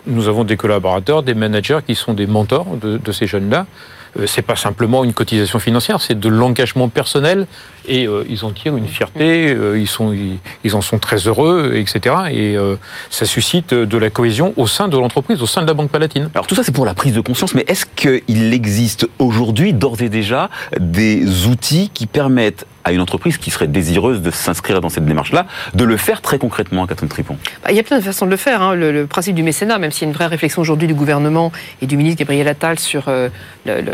Nous 0.07 0.27
avons 0.27 0.43
des 0.43 0.55
collaborateurs, 0.57 1.23
des 1.23 1.33
managers 1.33 1.79
qui 1.85 1.95
sont 1.95 2.13
des 2.13 2.27
mentors 2.27 2.67
de, 2.81 2.97
de 2.97 3.11
ces 3.11 3.25
jeunes-là. 3.27 3.65
C'est 4.25 4.41
pas 4.41 4.55
simplement 4.55 5.03
une 5.03 5.13
cotisation 5.13 5.59
financière, 5.59 6.01
c'est 6.01 6.19
de 6.19 6.29
l'engagement 6.29 6.89
personnel 6.89 7.45
et 7.89 8.07
euh, 8.07 8.23
ils 8.29 8.45
en 8.45 8.51
tirent 8.51 8.77
une 8.77 8.87
fierté, 8.87 9.51
euh, 9.53 9.77
ils, 9.77 9.87
sont, 9.87 10.13
ils, 10.13 10.37
ils 10.63 10.75
en 10.75 10.81
sont 10.81 10.99
très 10.99 11.17
heureux, 11.27 11.73
etc. 11.75 12.15
Et 12.31 12.55
euh, 12.55 12.75
ça 13.09 13.25
suscite 13.25 13.73
de 13.73 13.97
la 13.97 14.09
cohésion 14.09 14.53
au 14.55 14.67
sein 14.67 14.87
de 14.87 14.97
l'entreprise, 14.97 15.41
au 15.41 15.47
sein 15.47 15.61
de 15.63 15.67
la 15.67 15.73
Banque 15.73 15.89
Palatine. 15.89 16.29
Alors 16.33 16.47
tout 16.47 16.55
ça 16.55 16.63
c'est 16.63 16.71
pour 16.71 16.85
la 16.85 16.93
prise 16.93 17.13
de 17.13 17.21
conscience, 17.21 17.53
mais 17.55 17.65
est-ce 17.67 17.85
qu'il 17.85 18.53
existe 18.53 19.07
aujourd'hui 19.19 19.73
d'ores 19.73 20.01
et 20.01 20.09
déjà 20.09 20.49
des 20.79 21.47
outils 21.47 21.89
qui 21.93 22.05
permettent 22.05 22.65
à 22.85 22.93
une 22.93 23.01
entreprise 23.01 23.37
qui 23.37 23.51
serait 23.51 23.67
désireuse 23.67 24.21
de 24.21 24.31
s'inscrire 24.31 24.79
dans 24.79 24.87
cette 24.89 25.05
démarche-là, 25.05 25.45
de 25.75 25.83
le 25.83 25.97
faire 25.97 26.21
très 26.21 26.39
concrètement, 26.39 26.87
Catherine 26.87 27.09
Tripon? 27.09 27.35
Bah, 27.63 27.71
Il 27.71 27.75
y 27.75 27.79
a 27.79 27.83
plein 27.83 27.99
de 27.99 28.03
façons 28.03 28.25
de 28.25 28.31
le 28.31 28.37
faire. 28.37 28.61
hein. 28.61 28.73
Le, 28.73 28.91
le 28.93 29.05
principe 29.05 29.35
du 29.35 29.43
mécénat, 29.43 29.77
même 29.79 29.91
s'il 29.91 30.03
y 30.03 30.05
a 30.05 30.07
une 30.07 30.15
vraie 30.15 30.27
réflexion 30.27 30.61
aujourd'hui 30.61 30.87
du 30.87 30.93
gouvernement 30.93 31.51
et 31.81 31.87
du 31.87 31.97
ministre 31.97 32.19
Gabriel 32.19 32.47
Attal 32.47 32.79
sur 32.79 33.09
euh, 33.09 33.27
le, 33.65 33.81
le- 33.81 33.91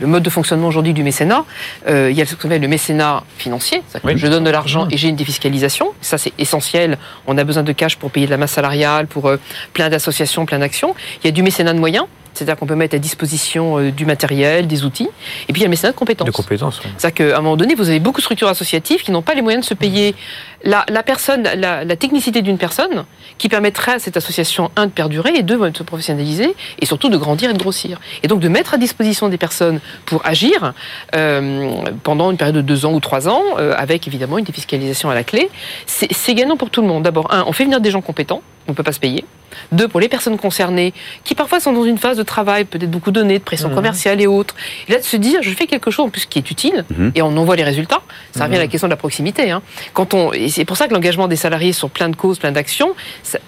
le 0.00 0.06
mode 0.06 0.24
de 0.24 0.28
fonctionnement 0.30 0.66
aujourd'hui 0.68 0.92
du 0.92 1.04
mécénat, 1.04 1.44
euh, 1.88 2.10
il 2.10 2.16
y 2.16 2.20
a 2.20 2.26
ce 2.26 2.34
qu'on 2.34 2.48
appelle 2.48 2.60
le 2.60 2.68
mécénat 2.68 3.22
financier. 3.38 3.82
Oui. 4.04 4.12
Je 4.16 4.26
donne 4.26 4.44
de 4.44 4.50
l'argent 4.50 4.88
et 4.90 4.96
j'ai 4.96 5.08
une 5.08 5.16
défiscalisation. 5.16 5.92
Ça, 6.00 6.18
c'est 6.18 6.32
essentiel. 6.38 6.98
On 7.26 7.36
a 7.38 7.44
besoin 7.44 7.62
de 7.62 7.72
cash 7.72 7.96
pour 7.96 8.10
payer 8.10 8.26
de 8.26 8.30
la 8.30 8.36
masse 8.36 8.52
salariale, 8.52 9.06
pour 9.06 9.26
euh, 9.26 9.36
plein 9.72 9.88
d'associations, 9.88 10.46
plein 10.46 10.58
d'actions. 10.58 10.94
Il 11.22 11.26
y 11.26 11.28
a 11.28 11.32
du 11.32 11.42
mécénat 11.42 11.72
de 11.72 11.78
moyens. 11.78 12.06
C'est-à-dire 12.36 12.56
qu'on 12.56 12.66
peut 12.66 12.74
mettre 12.74 12.94
à 12.94 12.98
disposition 12.98 13.78
euh, 13.78 13.90
du 13.90 14.06
matériel, 14.06 14.66
des 14.66 14.84
outils. 14.84 15.08
Et 15.48 15.52
puis 15.52 15.60
il 15.60 15.62
y 15.62 15.64
a 15.64 15.68
le 15.68 15.70
mécénat 15.70 15.92
de 15.92 15.96
compétences. 15.96 16.26
De 16.26 16.32
compétences. 16.32 16.80
oui. 16.84 16.90
C'est-à-dire 16.96 17.28
qu'à 17.28 17.38
un 17.38 17.40
moment 17.40 17.56
donné, 17.56 17.74
vous 17.74 17.88
avez 17.88 18.00
beaucoup 18.00 18.20
de 18.20 18.24
structures 18.24 18.48
associatives 18.48 19.02
qui 19.02 19.10
n'ont 19.10 19.22
pas 19.22 19.34
les 19.34 19.42
moyens 19.42 19.64
de 19.64 19.68
se 19.68 19.74
payer 19.74 20.14
la, 20.62 20.84
la 20.88 21.02
personne, 21.02 21.42
la, 21.42 21.84
la 21.84 21.96
technicité 21.96 22.42
d'une 22.42 22.58
personne 22.58 23.04
qui 23.38 23.48
permettrait 23.48 23.92
à 23.92 23.98
cette 23.98 24.16
association, 24.16 24.70
un, 24.76 24.86
de 24.86 24.90
perdurer, 24.90 25.32
et 25.36 25.42
deux, 25.42 25.58
de 25.58 25.76
se 25.76 25.82
professionnaliser, 25.82 26.54
et 26.80 26.86
surtout 26.86 27.08
de 27.08 27.16
grandir 27.16 27.50
et 27.50 27.52
de 27.52 27.58
grossir. 27.58 28.00
Et 28.22 28.28
donc 28.28 28.40
de 28.40 28.48
mettre 28.48 28.74
à 28.74 28.78
disposition 28.78 29.28
des 29.28 29.38
personnes 29.38 29.80
pour 30.06 30.24
agir 30.24 30.72
euh, 31.14 31.70
pendant 32.02 32.30
une 32.30 32.36
période 32.36 32.56
de 32.56 32.62
deux 32.62 32.86
ans 32.86 32.92
ou 32.92 33.00
trois 33.00 33.28
ans, 33.28 33.42
euh, 33.58 33.74
avec 33.76 34.06
évidemment 34.08 34.38
une 34.38 34.44
défiscalisation 34.44 35.10
à 35.10 35.14
la 35.14 35.24
clé, 35.24 35.50
c'est 35.86 36.34
gagnant 36.34 36.56
pour 36.56 36.70
tout 36.70 36.82
le 36.82 36.88
monde. 36.88 37.02
D'abord, 37.02 37.32
un, 37.32 37.44
on 37.46 37.52
fait 37.52 37.64
venir 37.64 37.80
des 37.80 37.90
gens 37.90 38.00
compétents, 38.00 38.42
on 38.66 38.72
ne 38.72 38.76
peut 38.76 38.82
pas 38.82 38.92
se 38.92 39.00
payer. 39.00 39.24
Deux, 39.72 39.88
pour 39.88 40.00
les 40.00 40.08
personnes 40.08 40.36
concernées, 40.38 40.92
qui 41.24 41.34
parfois 41.34 41.60
sont 41.60 41.72
dans 41.72 41.84
une 41.84 41.98
phase 41.98 42.16
de 42.16 42.22
travail, 42.22 42.64
peut-être 42.64 42.90
beaucoup 42.90 43.10
donné, 43.10 43.38
de 43.38 43.44
pression 43.44 43.70
commerciale 43.70 44.20
et 44.20 44.26
autres. 44.26 44.54
Et 44.88 44.92
là, 44.92 44.98
de 44.98 45.04
se 45.04 45.16
dire, 45.16 45.40
je 45.42 45.50
fais 45.50 45.66
quelque 45.66 45.90
chose 45.90 46.06
en 46.06 46.10
plus 46.10 46.26
qui 46.26 46.38
est 46.38 46.50
utile, 46.50 46.84
Mhm. 46.90 47.12
et 47.14 47.22
on 47.22 47.28
en 47.36 47.44
voit 47.44 47.56
les 47.56 47.64
résultats. 47.64 48.02
Ça 48.34 48.44
revient 48.44 48.56
à 48.56 48.60
la 48.60 48.66
question 48.68 48.88
de 48.88 48.92
la 48.92 48.96
proximité. 48.96 49.50
hein. 49.50 49.62
Quand 49.94 50.14
on, 50.14 50.32
et 50.32 50.48
c'est 50.48 50.64
pour 50.64 50.76
ça 50.76 50.88
que 50.88 50.94
l'engagement 50.94 51.28
des 51.28 51.36
salariés 51.36 51.72
sur 51.72 51.90
plein 51.90 52.08
de 52.08 52.16
causes, 52.16 52.38
plein 52.38 52.52
d'actions, 52.52 52.94
ça- 53.22 53.38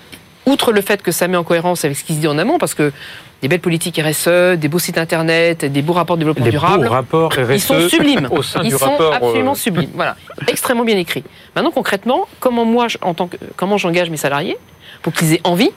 outre 0.47 0.73
le 0.73 0.81
fait 0.81 1.03
que 1.03 1.13
ça 1.13 1.29
met 1.29 1.37
en 1.37 1.45
cohérence 1.45 1.85
avec 1.85 1.97
ce 1.97 2.05
qui 2.05 2.15
se 2.15 2.21
dit 2.21 2.27
en 2.27 2.39
amont, 2.39 2.57
parce 2.59 2.73
que 2.75 2.91
des 3.43 3.49
belles 3.49 3.61
politiques 3.61 4.01
RSE, 4.03 4.57
des 4.57 4.67
beaux 4.69 4.79
sites 4.79 4.97
internet, 4.99 5.65
des 5.65 5.83
beaux 5.83 5.93
rapports 5.93 6.17
de 6.17 6.21
développement 6.21 6.45
Les 6.47 6.51
durable, 6.51 6.85
beaux 6.87 6.91
rapports 6.93 7.33
RSE 7.33 7.51
ils 7.55 7.61
sont 7.61 7.89
sublimes. 7.89 8.29
au 8.33 8.43
sein 8.43 8.61
Ils 8.65 8.71
du 8.71 8.77
sont 8.79 8.87
rapport. 8.91 9.13
euh, 9.13 9.17
absolument 9.17 9.55
sublimes. 9.55 9.91
Voilà, 9.95 10.17
extrêmement 10.49 10.85
bien 10.85 10.97
écrits. 10.97 11.23
Maintenant, 11.55 11.71
concrètement, 11.71 12.27
comment 12.41 12.65
moi, 12.65 12.87
en 13.03 13.13
tant 13.15 13.27
que, 13.29 13.37
comment 13.57 13.77
j'engage 13.77 14.09
mes 14.11 14.17
salariés 14.17 14.57
pour 15.03 15.13
qu'ils 15.13 15.35
aient 15.35 15.41
envie, 15.45 15.71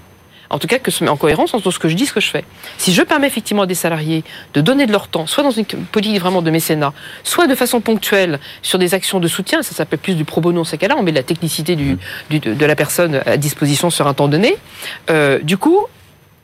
en 0.52 0.60
tout 0.60 0.68
cas 0.68 0.80
que 0.80 0.92
ce 0.92 1.04
met 1.04 1.10
en 1.10 1.18
cohérence 1.18 1.54
entre 1.54 1.72
ce 1.72 1.80
que 1.80 1.90
je 1.90 1.96
dis, 1.96 2.06
ce 2.06 2.14
que 2.14 2.20
je 2.22 2.30
fais. 2.30 2.44
Si 2.78 2.94
je 2.94 3.02
permets 3.02 3.28
effectivement 3.28 3.64
à 3.64 3.66
des 3.66 3.76
salariés 3.76 4.24
de 4.54 4.62
donner 4.62 4.86
de 4.86 4.92
leur 4.92 5.08
temps, 5.08 5.26
soit 5.28 5.44
dans 5.44 5.52
une 5.52 5.66
politique 5.66 6.20
vraiment 6.20 6.42
de 6.42 6.52
mécénat, 6.52 6.94
soit 7.24 7.48
de 7.48 7.56
façon 7.56 7.82
ponctuelle 7.82 8.40
sur 8.62 8.78
des 8.78 8.94
actions 8.94 9.20
de 9.20 9.28
soutien, 9.28 9.64
ça 9.64 9.74
s'appelle 9.74 10.00
plus 10.00 10.16
du 10.16 10.26
pro 10.26 10.42
bono 10.42 10.64
ces 10.64 10.78
cas-là, 10.78 10.96
on 10.98 11.04
met 11.04 11.12
de 11.12 11.18
la 11.18 11.24
technicité 11.24 11.76
du, 11.76 11.98
du- 12.30 12.40
de, 12.40 12.54
de 12.54 12.66
la 12.66 12.76
personne 12.76 13.22
à 13.26 13.38
disposition 13.38 13.90
sur 13.90 14.08
un 14.08 14.14
temps 14.14 14.28
donné. 14.28 14.56
Euh, 15.10 15.40
du 15.40 15.58
coup, 15.58 15.80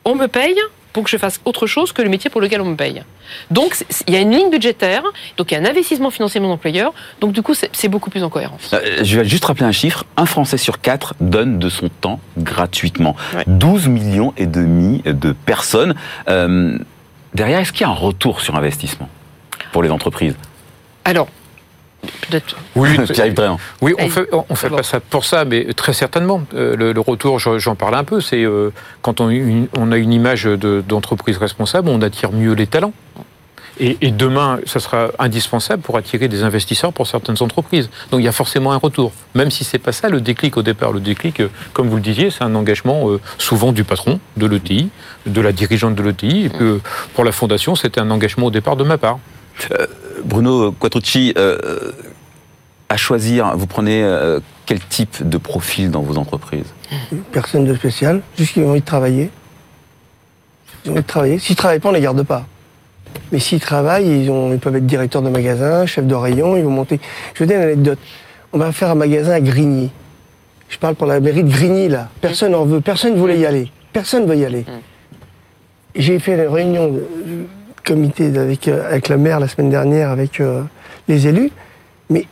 on 0.04 0.14
me 0.14 0.26
paye 0.26 0.56
pour 0.98 1.04
que 1.04 1.10
je 1.10 1.16
fasse 1.16 1.40
autre 1.44 1.68
chose 1.68 1.92
que 1.92 2.02
le 2.02 2.08
métier 2.08 2.28
pour 2.28 2.40
lequel 2.40 2.60
on 2.60 2.64
me 2.64 2.74
paye. 2.74 3.04
Donc, 3.52 3.84
il 4.08 4.14
y 4.14 4.16
a 4.16 4.20
une 4.20 4.32
ligne 4.32 4.50
budgétaire, 4.50 5.04
donc 5.36 5.52
il 5.52 5.54
y 5.54 5.56
a 5.56 5.60
un 5.60 5.64
investissement 5.64 6.10
financier 6.10 6.40
de 6.40 6.44
mon 6.44 6.50
employeur, 6.50 6.92
donc 7.20 7.30
du 7.30 7.40
coup, 7.40 7.54
c'est 7.54 7.88
beaucoup 7.88 8.10
plus 8.10 8.24
en 8.24 8.30
cohérence. 8.30 8.72
Euh, 8.72 9.04
Je 9.04 9.20
vais 9.20 9.24
juste 9.24 9.44
rappeler 9.44 9.64
un 9.66 9.70
chiffre. 9.70 10.04
Un 10.16 10.26
Français 10.26 10.56
sur 10.58 10.80
quatre 10.80 11.14
donne 11.20 11.60
de 11.60 11.68
son 11.68 11.88
temps 11.88 12.18
gratuitement. 12.36 13.14
Ouais. 13.32 13.44
12 13.46 13.86
millions 13.86 14.34
et 14.36 14.46
demi 14.46 15.00
de 15.04 15.30
personnes. 15.30 15.94
Euh, 16.28 16.76
derrière, 17.32 17.60
est-ce 17.60 17.70
qu'il 17.72 17.82
y 17.82 17.84
a 17.84 17.90
un 17.90 17.94
retour 17.94 18.40
sur 18.40 18.56
investissement 18.56 19.08
pour 19.70 19.84
les 19.84 19.90
entreprises? 19.90 20.34
Alors, 21.04 21.28
Oui, 22.76 22.90
Pierre-Yves 23.12 23.34
Dréan. 23.34 23.58
Oui, 23.80 23.94
on 23.98 24.08
fait, 24.08 24.28
on 24.32 24.54
fait 24.54 24.68
pas 24.70 24.82
ça 24.82 25.00
pour 25.00 25.24
ça, 25.24 25.44
mais 25.44 25.72
très 25.74 25.92
certainement. 25.92 26.42
Euh, 26.54 26.76
le, 26.76 26.92
le 26.92 27.00
retour, 27.00 27.38
j'en 27.38 27.74
parle 27.74 27.94
un 27.96 28.04
peu, 28.04 28.20
c'est 28.20 28.44
euh, 28.44 28.70
quand 29.02 29.20
on, 29.20 29.30
une- 29.30 29.68
on 29.76 29.90
a 29.92 29.96
une 29.96 30.12
image 30.12 30.44
de- 30.44 30.82
d'entreprise 30.86 31.38
responsable, 31.38 31.88
on 31.88 32.00
attire 32.02 32.32
mieux 32.32 32.52
les 32.52 32.66
talents. 32.66 32.92
Et, 33.80 33.96
et 34.00 34.10
demain, 34.10 34.58
ça 34.66 34.80
sera 34.80 35.08
indispensable 35.20 35.82
pour 35.82 35.96
attirer 35.96 36.26
des 36.26 36.42
investisseurs 36.42 36.92
pour 36.92 37.06
certaines 37.06 37.36
entreprises. 37.40 37.88
Donc 38.10 38.20
il 38.20 38.24
y 38.24 38.28
a 38.28 38.32
forcément 38.32 38.72
un 38.72 38.76
retour. 38.76 39.12
Même 39.36 39.52
si 39.52 39.62
c'est 39.62 39.78
pas 39.78 39.92
ça 39.92 40.08
le 40.08 40.20
déclic 40.20 40.56
au 40.56 40.62
départ. 40.62 40.90
Le 40.92 40.98
déclic, 40.98 41.38
euh, 41.40 41.48
comme 41.74 41.88
vous 41.88 41.94
le 41.96 42.02
disiez, 42.02 42.30
c'est 42.30 42.42
un 42.42 42.56
engagement 42.56 43.08
euh, 43.08 43.20
souvent 43.38 43.70
du 43.70 43.84
patron 43.84 44.18
de 44.36 44.46
l'ETI, 44.46 44.88
de 45.26 45.40
la 45.40 45.52
dirigeante 45.52 45.94
de 45.94 46.02
l'ETI. 46.02 46.46
Et 46.46 46.48
puis, 46.48 46.66
pour 47.14 47.22
la 47.24 47.30
fondation, 47.30 47.76
c'était 47.76 48.00
un 48.00 48.10
engagement 48.10 48.46
au 48.46 48.50
départ 48.50 48.74
de 48.76 48.82
ma 48.84 48.98
part. 48.98 49.20
Bruno 50.24 50.72
Quattrucci, 50.72 51.32
euh, 51.36 51.92
à 52.88 52.96
choisir, 52.96 53.56
vous 53.56 53.66
prenez 53.66 54.02
euh, 54.02 54.40
quel 54.66 54.80
type 54.80 55.28
de 55.28 55.38
profil 55.38 55.90
dans 55.90 56.02
vos 56.02 56.18
entreprises? 56.18 56.72
Personne 57.32 57.64
de 57.64 57.74
spécial, 57.74 58.22
juste 58.36 58.54
qu'ils 58.54 58.64
ont 58.64 58.70
envie 58.70 58.80
de 58.80 58.86
travailler. 58.86 59.30
Ils 60.84 60.90
ont 60.90 60.92
envie 60.94 61.02
de 61.02 61.06
travailler. 61.06 61.38
S'ils 61.38 61.54
ne 61.54 61.58
travaillent 61.58 61.80
pas, 61.80 61.88
on 61.88 61.92
ne 61.92 61.96
les 61.96 62.02
garde 62.02 62.22
pas. 62.22 62.46
Mais 63.32 63.38
s'ils 63.38 63.60
travaillent, 63.60 64.24
ils, 64.24 64.30
ont, 64.30 64.52
ils 64.52 64.58
peuvent 64.58 64.76
être 64.76 64.86
directeurs 64.86 65.22
de 65.22 65.28
magasin, 65.28 65.86
chef 65.86 66.06
de 66.06 66.14
rayon, 66.14 66.56
ils 66.56 66.64
vont 66.64 66.70
monter. 66.70 67.00
Je 67.34 67.44
vous 67.44 67.48
donne 67.48 67.58
une 67.58 67.64
anecdote. 67.64 67.98
on 68.52 68.58
va 68.58 68.72
faire 68.72 68.90
un 68.90 68.94
magasin 68.94 69.32
à 69.32 69.40
Grigny. 69.40 69.90
Je 70.68 70.78
parle 70.78 70.94
pour 70.94 71.06
la 71.06 71.20
mairie 71.20 71.44
de 71.44 71.50
Grigny, 71.50 71.88
là. 71.88 72.08
Personne 72.20 72.52
n'en 72.52 72.64
veut, 72.64 72.80
personne 72.80 73.14
ne 73.14 73.18
voulait 73.18 73.38
y 73.38 73.46
aller. 73.46 73.70
Personne 73.92 74.24
ne 74.24 74.28
veut 74.28 74.36
y 74.36 74.44
aller. 74.44 74.64
J'ai 75.94 76.18
fait 76.18 76.34
une 76.34 76.52
réunion 76.52 77.00
comité 77.92 78.26
avec, 78.38 78.68
euh, 78.68 78.86
avec 78.88 79.08
la 79.08 79.16
maire 79.16 79.40
la 79.40 79.48
semaine 79.48 79.70
dernière, 79.70 80.10
avec 80.10 80.40
euh, 80.40 80.62
les 81.08 81.26
élus, 81.26 81.50
mais 82.10 82.26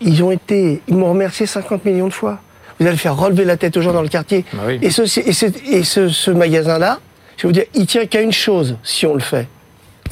ils 0.00 0.22
ont 0.24 0.30
été, 0.30 0.80
ils 0.88 0.96
m'ont 0.96 1.10
remercié 1.10 1.46
50 1.46 1.84
millions 1.84 2.08
de 2.08 2.12
fois. 2.12 2.38
Vous 2.80 2.86
allez 2.86 2.96
faire 2.96 3.16
relever 3.16 3.44
la 3.44 3.56
tête 3.56 3.76
aux 3.76 3.82
gens 3.82 3.92
dans 3.92 4.02
le 4.02 4.08
quartier. 4.08 4.44
Bah 4.54 4.62
oui. 4.66 4.78
Et 4.82 4.90
ce, 4.90 5.02
et 5.02 5.32
ce, 5.32 5.46
et 5.70 5.84
ce, 5.84 6.08
ce 6.08 6.30
magasin-là, 6.30 6.98
je 7.36 7.42
vais 7.42 7.48
vous 7.48 7.52
dire, 7.52 7.64
il 7.74 7.86
tient 7.86 8.06
qu'à 8.06 8.22
une 8.22 8.32
chose, 8.32 8.76
si 8.82 9.06
on 9.06 9.14
le 9.14 9.20
fait. 9.20 9.46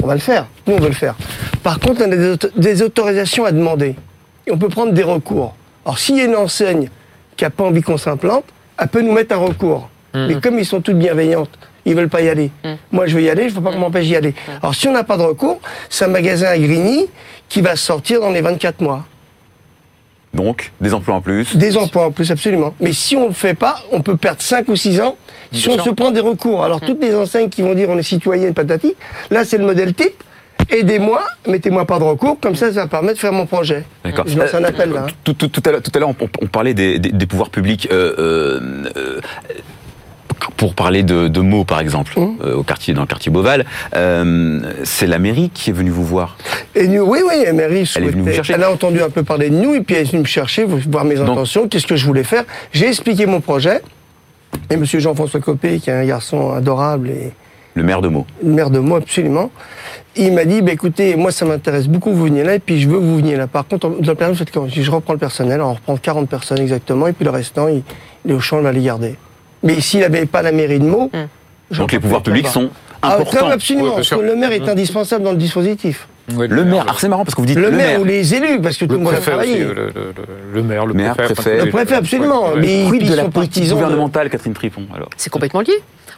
On 0.02 0.06
va 0.06 0.14
le 0.14 0.20
faire. 0.20 0.46
Nous, 0.66 0.74
on 0.74 0.78
veut 0.80 0.88
le 0.88 0.94
faire. 0.94 1.14
Par 1.62 1.80
contre, 1.80 2.02
on 2.06 2.12
a 2.12 2.16
des, 2.16 2.30
auto- 2.30 2.48
des 2.56 2.82
autorisations 2.82 3.44
à 3.44 3.52
demander. 3.52 3.96
Et 4.46 4.52
on 4.52 4.58
peut 4.58 4.68
prendre 4.68 4.92
des 4.92 5.02
recours. 5.02 5.54
Alors, 5.84 5.98
s'il 5.98 6.16
y 6.16 6.20
a 6.20 6.24
une 6.24 6.36
enseigne 6.36 6.88
qui 7.36 7.44
n'a 7.44 7.50
pas 7.50 7.64
envie 7.64 7.82
qu'on 7.82 7.98
s'implante, 7.98 8.44
elle 8.78 8.88
peut 8.88 9.02
nous 9.02 9.12
mettre 9.12 9.34
un 9.34 9.38
recours. 9.38 9.88
Mais 10.14 10.40
comme 10.40 10.58
ils 10.58 10.66
sont 10.66 10.80
toutes 10.80 10.98
bienveillantes, 10.98 11.50
ils 11.84 11.94
veulent 11.94 12.08
pas 12.08 12.20
y 12.20 12.28
aller. 12.28 12.50
Moi, 12.92 13.06
je 13.06 13.14
veux 13.16 13.22
y 13.22 13.30
aller, 13.30 13.44
je 13.48 13.54
ne 13.54 13.58
veux 13.58 13.64
pas 13.64 13.72
qu'on 13.72 13.78
m'empêche 13.78 14.06
d'y 14.06 14.16
aller. 14.16 14.34
Alors, 14.62 14.74
si 14.74 14.88
on 14.88 14.92
n'a 14.92 15.04
pas 15.04 15.16
de 15.16 15.22
recours, 15.22 15.60
c'est 15.88 16.04
un 16.04 16.08
magasin 16.08 16.48
à 16.48 16.58
Grigny 16.58 17.06
qui 17.48 17.60
va 17.62 17.76
sortir 17.76 18.20
dans 18.20 18.30
les 18.30 18.40
24 18.40 18.80
mois. 18.80 19.06
Donc, 20.32 20.70
des 20.80 20.94
emplois 20.94 21.16
en 21.16 21.20
plus. 21.20 21.56
Des 21.56 21.76
emplois 21.76 22.06
en 22.06 22.10
plus, 22.12 22.30
absolument. 22.30 22.74
Mais 22.80 22.92
si 22.92 23.16
on 23.16 23.22
ne 23.24 23.28
le 23.28 23.34
fait 23.34 23.54
pas, 23.54 23.76
on 23.90 24.00
peut 24.00 24.16
perdre 24.16 24.40
5 24.40 24.68
ou 24.68 24.76
6 24.76 25.00
ans 25.00 25.16
si 25.52 25.68
on 25.68 25.82
se 25.82 25.90
prend 25.90 26.12
des 26.12 26.20
recours. 26.20 26.62
Alors, 26.62 26.80
toutes 26.80 27.02
les 27.02 27.14
enseignes 27.16 27.48
qui 27.48 27.62
vont 27.62 27.74
dire 27.74 27.88
on 27.90 27.98
est 27.98 28.02
citoyen, 28.04 28.52
patati, 28.52 28.94
là, 29.30 29.44
c'est 29.44 29.58
le 29.58 29.64
modèle 29.64 29.92
type. 29.94 30.22
Aidez-moi, 30.68 31.24
mettez-moi 31.48 31.84
pas 31.84 31.98
de 31.98 32.04
recours, 32.04 32.38
comme 32.38 32.54
ça, 32.54 32.66
ça 32.72 32.82
va 32.82 32.86
permettre 32.86 33.14
de 33.14 33.18
faire 33.18 33.32
mon 33.32 33.46
projet. 33.46 33.82
D'accord. 34.04 34.24
Je 34.28 34.38
lance 34.38 34.54
un 34.54 34.62
appel, 34.62 34.92
là. 34.92 35.06
Tout, 35.24 35.32
tout- 35.32 35.48
tout 35.48 35.62
à 35.64 35.72
l'heure, 35.72 35.82
tout 35.82 35.90
à 35.94 35.98
l'heure, 35.98 36.10
on, 36.10 36.14
on 36.40 36.46
parlait 36.46 36.74
des, 36.74 37.00
des- 37.00 37.10
des 37.10 37.26
pouvoirs 37.26 37.50
publics. 37.50 37.88
euh, 37.90 38.14
euh, 38.18 38.60
euh, 38.96 39.20
pour 40.56 40.74
parler 40.74 41.02
de, 41.02 41.28
de 41.28 41.40
mots, 41.40 41.64
par 41.64 41.80
exemple, 41.80 42.12
Mmh. 42.18 42.36
euh, 42.44 42.54
au 42.56 42.62
quartier, 42.62 42.94
dans 42.94 43.02
le 43.02 43.06
quartier 43.06 43.30
Beauval, 43.30 43.64
euh, 43.96 44.60
c'est 44.84 45.06
la 45.06 45.18
mairie 45.18 45.50
qui 45.52 45.70
est 45.70 45.72
venue 45.72 45.90
vous 45.90 46.04
voir. 46.04 46.36
Et 46.74 46.88
nous, 46.88 47.02
oui, 47.02 47.20
oui, 47.26 47.42
la 47.44 47.52
mairie 47.52 47.88
Elle 47.96 48.04
est 48.04 48.08
venue 48.08 48.22
souhaitait- 48.24 48.36
chercher. 48.36 48.52
Elle 48.54 48.64
a 48.64 48.70
entendu 48.72 49.02
un 49.02 49.10
peu 49.10 49.22
parler 49.22 49.50
de 49.50 49.54
nous, 49.56 49.74
et 49.74 49.80
puis 49.82 49.94
elle 49.96 50.02
est 50.02 50.10
venue 50.10 50.22
me 50.22 50.26
chercher, 50.26 50.64
voir 50.64 51.04
mes 51.04 51.18
intentions, 51.20 51.68
qu'est-ce 51.68 51.86
que 51.86 51.96
je 51.96 52.06
voulais 52.06 52.24
faire. 52.24 52.44
J'ai 52.72 52.88
expliqué 52.88 53.26
mon 53.26 53.40
projet. 53.40 53.82
Et 54.68 54.76
monsieur 54.76 54.98
Jean-François 54.98 55.40
Copé, 55.40 55.78
qui 55.78 55.90
est 55.90 55.92
un 55.92 56.04
garçon 56.04 56.52
adorable 56.52 57.08
et 57.10 57.32
Le 57.74 57.82
maire 57.84 58.00
de 58.02 58.08
Meaux. 58.08 58.26
une 58.42 58.54
mère 58.54 58.70
de 58.70 58.78
moi 58.80 58.98
absolument. 58.98 59.50
Il 60.16 60.32
m'a 60.32 60.44
dit, 60.44 60.60
bah, 60.60 60.72
écoutez, 60.72 61.14
moi 61.14 61.30
ça 61.30 61.44
m'intéresse 61.44 61.86
beaucoup, 61.86 62.10
vous 62.12 62.24
veniez 62.24 62.42
là, 62.42 62.56
et 62.56 62.58
puis 62.58 62.80
je 62.80 62.88
veux 62.88 62.98
que 62.98 63.04
vous 63.04 63.16
veniez 63.16 63.36
là. 63.36 63.46
Par 63.46 63.66
contre, 63.66 63.88
dans 63.88 63.96
le 63.96 64.02
personnel, 64.02 64.32
vous 64.32 64.38
faites 64.38 64.50
comment? 64.50 64.66
Je 64.68 64.90
reprends 64.90 65.12
le 65.12 65.18
personnel, 65.20 65.60
on 65.60 65.74
reprend 65.74 65.96
40 65.96 66.28
personnes 66.28 66.58
exactement, 66.58 67.06
et 67.06 67.12
puis 67.12 67.24
le 67.24 67.30
restant, 67.30 67.68
il, 67.68 67.82
il 68.24 68.32
est 68.32 68.34
au 68.34 68.40
champ, 68.40 68.58
il 68.58 68.64
va 68.64 68.72
les 68.72 68.82
garder. 68.82 69.14
Mais 69.62 69.80
s'il 69.80 70.00
n'avait 70.00 70.26
pas 70.26 70.42
la 70.42 70.52
mairie 70.52 70.78
de 70.78 70.84
Meaux... 70.84 71.10
je 71.70 71.78
Donc 71.78 71.92
les 71.92 72.00
pouvoirs 72.00 72.22
publics 72.22 72.46
sont 72.48 72.70
Ah, 73.02 73.14
importants. 73.16 73.44
très- 73.46 73.52
absolument, 73.52 73.84
Oui, 73.88 73.92
parce 73.96 74.10
que 74.10 74.14
le 74.16 74.36
maire 74.36 74.52
est 74.52 74.68
indispensable 74.68 75.24
dans 75.24 75.32
le 75.32 75.36
dispositif. 75.38 76.06
Le 76.36 76.64
maire, 76.64 76.82
alors 76.82 77.00
c'est 77.00 77.08
marrant 77.08 77.24
parce 77.24 77.34
que 77.34 77.40
vous 77.40 77.46
dites 77.46 77.56
Le, 77.58 77.70
le, 77.70 77.76
maire, 77.76 78.00
ou 78.00 78.04
les 78.04 78.34
élus, 78.34 78.60
parce 78.60 78.76
que 78.76 78.84
tout 78.84 78.92
le 78.92 78.98
monde 78.98 79.14
a 79.14 79.16
aussi, 79.18 79.26
travaillé. 79.26 79.58
le, 79.58 79.72
le- 79.74 79.86
le- 79.86 80.14
le 80.54 80.62
maire, 80.62 80.86
le 80.86 80.94
Maire, 80.94 81.16
préfet. 81.16 81.64
Le 81.64 81.70
préfet, 81.70 81.94
absolument, 81.96 82.52
ouais, 82.52 82.60
mais 82.60 82.84
Quid 82.88 83.02
ils 83.02 83.10
de 83.10 83.14
la 83.16 83.24
sont 83.24 83.30
politique 83.30 83.64
de- 83.66 83.72
gouvernementale, 83.72 84.30
Catherine 84.30 84.54
Tripon 84.54 84.82
alors? 84.94 85.08
C'est 85.16 85.30
complètement 85.30 85.60
lié. 85.60 85.72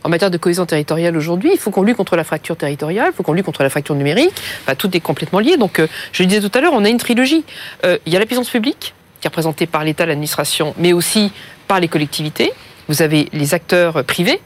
En 0.05 0.09
matière 0.11 0.31
de 0.31 0.37
cohésion 0.37 0.67
territoriale 0.67 1.17
aujourd'hui, 1.17 1.51
il 1.55 1.59
faut 1.59 1.71
qu'on 1.71 1.83
lutte 1.83 1.97
contre 1.97 2.17
la 2.17 2.25
fracture 2.25 2.57
territoriale, 2.57 3.09
il 3.13 3.17
faut 3.17 3.23
qu'on 3.23 3.33
lutte 3.33 3.47
contre 3.47 3.63
la 3.63 3.71
fracture 3.71 3.95
numérique. 3.95 4.33
Enfin, 4.65 4.75
tout 4.75 4.95
est 4.95 5.01
complètement 5.01 5.39
lié. 5.39 5.57
Donc, 5.57 5.79
euh, 5.79 5.87
je 6.13 6.23
le 6.25 6.27
disais 6.29 6.41
tout 6.47 6.51
à 6.59 6.61
l'heure, 6.61 6.73
on 6.75 6.85
a 6.85 6.89
une 6.91 6.99
trilogie. 6.99 7.45
Euh, 7.87 7.97
il 8.05 8.13
y 8.13 8.17
a 8.17 8.19
la 8.19 8.27
puissance 8.27 8.51
publique, 8.51 8.95
qui 9.21 9.27
est 9.27 9.31
représentée 9.31 9.67
par 9.67 9.83
l'État, 9.85 10.05
l'administration, 10.05 10.75
mais 10.77 10.93
aussi 10.93 11.33
par 11.69 11.81
les 11.81 11.89
collectivités. 11.89 12.53
Vous 12.93 13.01
avez 13.01 13.31
les 13.33 13.55
acteurs 13.55 14.05
privés, 14.05 14.39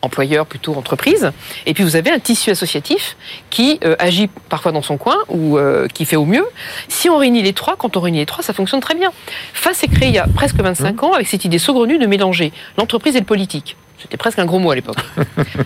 employeurs 0.00 0.46
plutôt 0.46 0.74
entreprises, 0.76 1.30
et 1.66 1.74
puis 1.74 1.84
vous 1.84 1.94
avez 1.94 2.10
un 2.10 2.18
tissu 2.18 2.48
associatif 2.48 3.18
qui 3.50 3.80
euh, 3.84 3.96
agit 3.98 4.30
parfois 4.48 4.72
dans 4.72 4.80
son 4.80 4.96
coin 4.96 5.18
ou 5.28 5.58
euh, 5.58 5.88
qui 5.88 6.06
fait 6.06 6.16
au 6.16 6.24
mieux. 6.24 6.46
Si 6.88 7.10
on 7.10 7.18
réunit 7.18 7.42
les 7.42 7.52
trois, 7.52 7.76
quand 7.76 7.98
on 7.98 8.00
réunit 8.00 8.20
les 8.20 8.24
trois, 8.24 8.42
ça 8.42 8.54
fonctionne 8.54 8.80
très 8.80 8.94
bien. 8.94 9.12
FAS 9.52 9.82
est 9.82 9.88
créé 9.88 10.08
il 10.08 10.14
y 10.14 10.18
a 10.18 10.26
presque 10.26 10.56
25 10.56 11.02
ans 11.02 11.12
avec 11.12 11.26
cette 11.26 11.44
idée 11.44 11.58
saugrenue 11.58 11.98
de 11.98 12.06
mélanger 12.06 12.50
l'entreprise 12.78 13.14
et 13.14 13.18
le 13.20 13.26
politique. 13.26 13.76
C'était 14.02 14.16
presque 14.16 14.38
un 14.40 14.44
gros 14.44 14.58
mot 14.58 14.70
à 14.70 14.74
l'époque. 14.74 14.96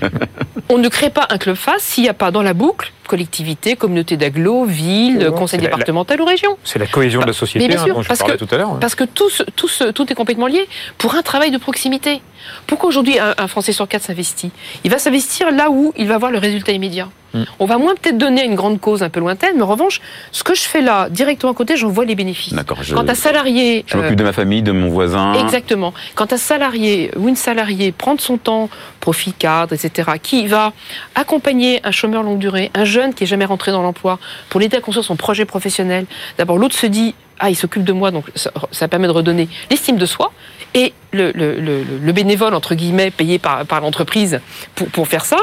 on 0.69 0.79
ne 0.79 0.89
crée 0.89 1.11
pas 1.11 1.27
un 1.31 1.39
club 1.39 1.57
FAS 1.57 1.79
s'il 1.79 2.05
n'y 2.05 2.09
a 2.11 2.15
pas 2.15 2.31
dans 2.31 2.43
la 2.43 2.55
boucle 2.55 2.93
collectivité, 3.07 3.77
communauté 3.77 4.17
d'agglo, 4.17 4.65
ville, 4.65 5.31
conseil 5.37 5.61
la- 5.61 5.67
départemental 5.67 6.21
ou 6.21 6.25
région. 6.25 6.59
C'est 6.65 6.81
la 6.81 6.87
cohésion 6.89 7.21
de 7.21 7.27
la 7.27 7.33
société, 7.33 7.61
Mais 7.69 7.73
bien 7.75 7.85
hein, 7.85 7.87
dont 7.95 8.03
je 8.03 8.09
parce 8.09 8.19
parlais 8.19 8.37
que- 8.37 8.45
tout 8.45 8.53
à 8.53 8.59
l'heure. 8.59 8.79
Parce 8.81 8.97
que 8.97 9.05
tout 9.05 10.13
est 10.13 10.15
complètement 10.17 10.49
lié 10.49 10.67
pour 10.99 11.15
un 11.15 11.23
travail 11.23 11.53
de 11.53 11.59
proximité. 11.59 12.21
Pourquoi 12.67 12.89
aujourd'hui 12.89 13.19
un, 13.21 13.35
un 13.39 13.47
Français 13.47 13.73
sur 13.73 13.87
quatre 13.87 14.03
s'investit? 14.03 14.51
Il 14.85 14.91
va 14.91 14.99
s'investir 14.99 15.53
là 15.53 15.71
où 15.71 15.93
il 15.97 16.09
va 16.09 16.19
voir 16.19 16.33
le 16.33 16.39
résultat 16.39 16.73
immédiat. 16.73 17.09
Mm. 17.37 17.45
On 17.59 17.67
va 17.67 17.79
moins 17.79 17.95
peut-être 17.95 18.19
donner 18.19 18.43
à 18.43 18.45
une 18.45 18.55
grande 18.55 18.81
cause 18.81 19.03
un 19.03 19.09
peu 19.09 19.21
lointaine, 19.21 19.57
mais 19.57 19.63
en 19.63 19.67
revanche, 19.67 20.01
ce 20.33 20.43
que 20.43 20.55
je 20.55 20.63
fais 20.63 20.81
là, 20.81 21.09
directement 21.11 21.53
à 21.53 21.55
côté, 21.55 21.77
j'en 21.77 21.89
vois 21.89 22.05
les 22.05 22.15
bénéfices. 22.15 22.55
Je, 22.83 22.95
Quand 22.95 23.09
un 23.09 23.15
salarié... 23.15 23.85
je 23.87 23.97
m'occupe 23.97 24.13
euh, 24.13 24.17
de 24.17 24.25
ma 24.25 24.33
famille, 24.33 24.63
de 24.63 24.73
mon 24.73 24.89
voisin. 24.89 25.35
Exactement. 25.35 25.93
Quand 26.15 26.33
un 26.33 26.37
salarié 26.37 27.11
ou 27.17 27.29
une 27.29 27.37
salariée 27.37 27.93
prend 27.93 28.15
de 28.15 28.21
son 28.21 28.39
temps, 28.39 28.69
profit 29.01 29.33
cadre, 29.33 29.73
etc., 29.73 30.11
qui 30.23 30.47
va 30.47 30.73
accompagner 31.15 31.81
un 31.85 31.91
chômeur 31.91 32.23
longue 32.23 32.39
durée, 32.39 32.71
un 32.75 32.85
jeune 32.85 33.15
qui 33.15 33.25
est 33.25 33.27
jamais 33.27 33.45
rentré 33.45 33.73
dans 33.73 33.83
l'emploi, 33.83 34.19
pour 34.49 34.61
l'aider 34.61 34.77
à 34.77 34.81
construire 34.81 35.05
son 35.05 35.17
projet 35.17 35.45
professionnel, 35.45 36.07
d'abord 36.39 36.59
l'autre 36.59 36.77
se 36.77 36.87
dit 36.87 37.15
ah 37.39 37.51
il 37.51 37.55
s'occupe 37.57 37.85
de 37.85 37.93
moi 37.93 38.11
donc 38.11 38.25
ça, 38.35 38.89
permet 38.89 39.07
de 39.07 39.13
redonner 39.13 39.49
l'estime 39.71 39.97
de 39.97 40.07
soi 40.07 40.33
et 40.75 40.93
le- 41.13 41.33
le 41.33 42.13
bénévole 42.13 42.55
entre 42.55 42.75
guillemets 42.75 43.11
payé 43.11 43.39
par, 43.39 43.65
par 43.67 43.81
l'entreprise 43.81 44.41
pour, 44.75 44.89
pour 44.89 45.09
faire 45.09 45.25
ça 45.25 45.39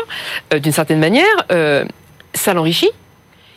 euh, 0.53 0.59
d'une 0.59 0.71
certaine 0.71 0.99
manière 0.99 1.25
euh, 1.51 1.85
ça 2.33 2.53
l'enrichit 2.53 2.89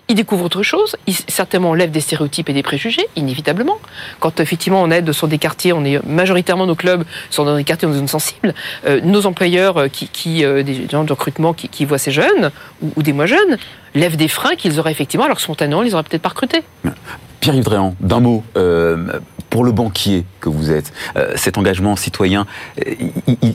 il 0.09 0.14
découvre 0.14 0.45
autre 0.45 0.62
chose, 0.62 0.97
il 1.07 1.14
certainement 1.14 1.75
lève 1.75 1.90
des 1.90 2.01
stéréotypes 2.01 2.49
et 2.49 2.53
des 2.53 2.62
préjugés, 2.62 3.07
inévitablement. 3.16 3.79
Quand 4.21 4.38
effectivement 4.38 4.83
on 4.83 4.90
aide 4.90 5.11
sur 5.12 5.27
des 5.27 5.38
quartiers, 5.38 5.73
on 5.73 5.85
est 5.85 6.05
majoritairement 6.07 6.66
nos 6.66 6.77
clubs 6.77 7.05
sont 7.31 7.45
dans 7.45 7.57
des 7.57 7.64
quartiers 7.64 7.88
en 7.88 7.92
zone 7.92 8.09
sensible, 8.09 8.55
euh, 8.87 9.01
nos 9.03 9.27
employeurs 9.27 9.77
euh, 9.79 9.88
qui, 9.88 10.09
qui 10.09 10.45
euh, 10.45 10.62
des 10.62 10.88
gens 10.88 11.05
de 11.05 11.12
recrutement 11.12 11.55
qui, 11.55 11.85
voient 11.85 11.99
ces 11.99 12.12
jeunes 12.12 12.51
ou, 12.83 13.03
des 13.03 13.12
moins 13.12 13.27
jeunes 13.27 13.59
lèvent 13.95 14.16
des 14.16 14.29
freins 14.29 14.55
qu'ils 14.55 14.79
auraient 14.79 14.92
effectivement, 14.92 15.27
alors 15.27 15.40
spontanément 15.40 15.83
ils 15.83 15.95
auraient 15.95 16.05
peut-être 16.05 16.23
pas 16.23 16.31
recruté. 16.31 16.62
Pierre-Yves 17.40 17.64
Dréan, 17.64 17.95
d'un 18.01 18.21
mot, 18.21 18.45
euh, 18.57 19.21
pour 19.51 19.64
le 19.64 19.73
banquier 19.73 20.25
que 20.40 20.49
vous 20.49 20.71
êtes, 20.71 20.92
cet 21.37 21.59
engagement 21.59 21.97
citoyen, 21.97 22.47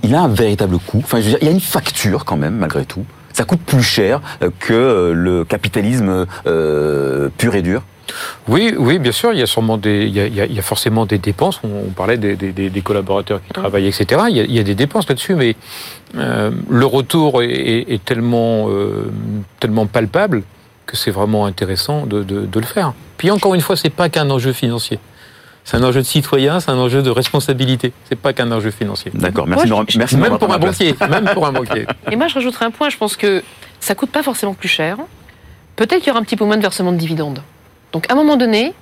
il, 0.03 0.15
a 0.15 0.21
un 0.21 0.27
véritable 0.29 0.77
coût. 0.79 1.01
Enfin, 1.03 1.19
il 1.19 1.45
y 1.45 1.47
a 1.47 1.51
une 1.51 1.59
facture 1.59 2.23
quand 2.23 2.37
même, 2.37 2.55
malgré 2.55 2.85
tout. 2.85 3.05
Ça 3.41 3.45
coûte 3.45 3.61
plus 3.65 3.81
cher 3.81 4.21
euh, 4.43 4.51
que 4.59 4.71
euh, 4.71 5.13
le 5.15 5.43
capitalisme 5.43 6.27
euh, 6.45 7.29
pur 7.39 7.55
et 7.55 7.63
dur? 7.63 7.81
Oui, 8.47 8.75
oui, 8.77 8.99
bien 8.99 9.11
sûr, 9.11 9.33
il 9.33 9.39
y 9.39 9.41
a 9.41 9.47
sûrement 9.47 9.79
des, 9.79 10.05
il 10.05 10.13
y 10.15 10.19
a, 10.19 10.27
il 10.27 10.35
y 10.35 10.41
a- 10.41 10.45
il 10.45 10.53
y 10.53 10.59
a 10.59 10.61
forcément 10.61 11.07
des 11.07 11.17
dépenses. 11.17 11.59
On, 11.63 11.87
on 11.87 11.89
parlait 11.89 12.17
des, 12.19 12.35
des- 12.35 12.51
des- 12.51 12.69
des 12.69 12.81
collaborateurs 12.81 13.41
qui 13.43 13.51
travaillent, 13.51 13.87
etc. 13.87 14.05
Il 14.29 14.37
y 14.37 14.41
a, 14.41 14.43
il 14.43 14.53
y 14.53 14.59
a 14.59 14.63
des 14.63 14.75
dépenses 14.75 15.09
là-dessus, 15.09 15.33
mais 15.33 15.55
euh, 16.17 16.51
le 16.69 16.85
retour 16.85 17.41
est, 17.41 17.49
est- 17.49 17.91
est 17.93 18.05
tellement, 18.05 18.67
euh, 18.69 19.09
tellement 19.59 19.87
palpable 19.87 20.43
que 20.85 20.95
c'est 20.95 21.09
vraiment 21.09 21.47
intéressant 21.47 22.05
de, 22.05 22.21
de- 22.21 22.45
de 22.45 22.59
le 22.59 22.65
faire. 22.67 22.93
Puis 23.17 23.31
encore 23.31 23.55
une 23.55 23.61
fois, 23.61 23.75
c'est 23.75 23.89
pas 23.89 24.07
qu'un 24.09 24.29
enjeu 24.29 24.53
financier. 24.53 24.99
C'est 25.63 25.77
un 25.77 25.83
enjeu 25.83 26.01
de 26.01 26.05
citoyen, 26.05 26.59
c'est 26.59 26.71
un 26.71 26.77
enjeu 26.77 27.01
de 27.01 27.09
responsabilité. 27.09 27.93
C'est 28.09 28.15
pas 28.15 28.33
qu'un 28.33 28.51
enjeu 28.51 28.71
financier. 28.71 29.11
D'accord, 29.13 29.47
merci, 29.47 29.67
Moi, 29.67 29.77
de 29.79 29.81
me- 29.83 29.85
je- 29.89 29.97
merci 29.99 30.17
Même 30.17 30.37
pour 30.37 30.51
à 30.51 30.55
un 30.55 30.59
banquier, 30.59 30.95
même 31.09 31.29
pour 31.33 31.45
un 31.45 31.51
banquier. 31.51 31.85
Et 32.11 32.15
moi 32.15 32.27
je 32.27 32.33
rajouterai 32.33 32.65
un 32.65 32.71
point, 32.71 32.89
je 32.89 32.97
pense 32.97 33.15
que 33.15 33.43
ça 33.79 33.93
coûte 33.95 34.09
pas 34.11 34.23
forcément 34.23 34.53
plus 34.53 34.69
cher. 34.69 34.97
Peut-être 35.75 35.99
qu'il 35.99 36.07
y 36.07 36.11
aura 36.11 36.19
un 36.19 36.23
petit 36.23 36.35
peu 36.35 36.45
moins 36.45 36.57
de 36.57 36.61
versement 36.61 36.91
de 36.91 36.97
dividendes. 36.97 37.41
Donc 37.93 38.09
à 38.09 38.13
un 38.13 38.15
moment 38.15 38.37
donné, 38.37 38.73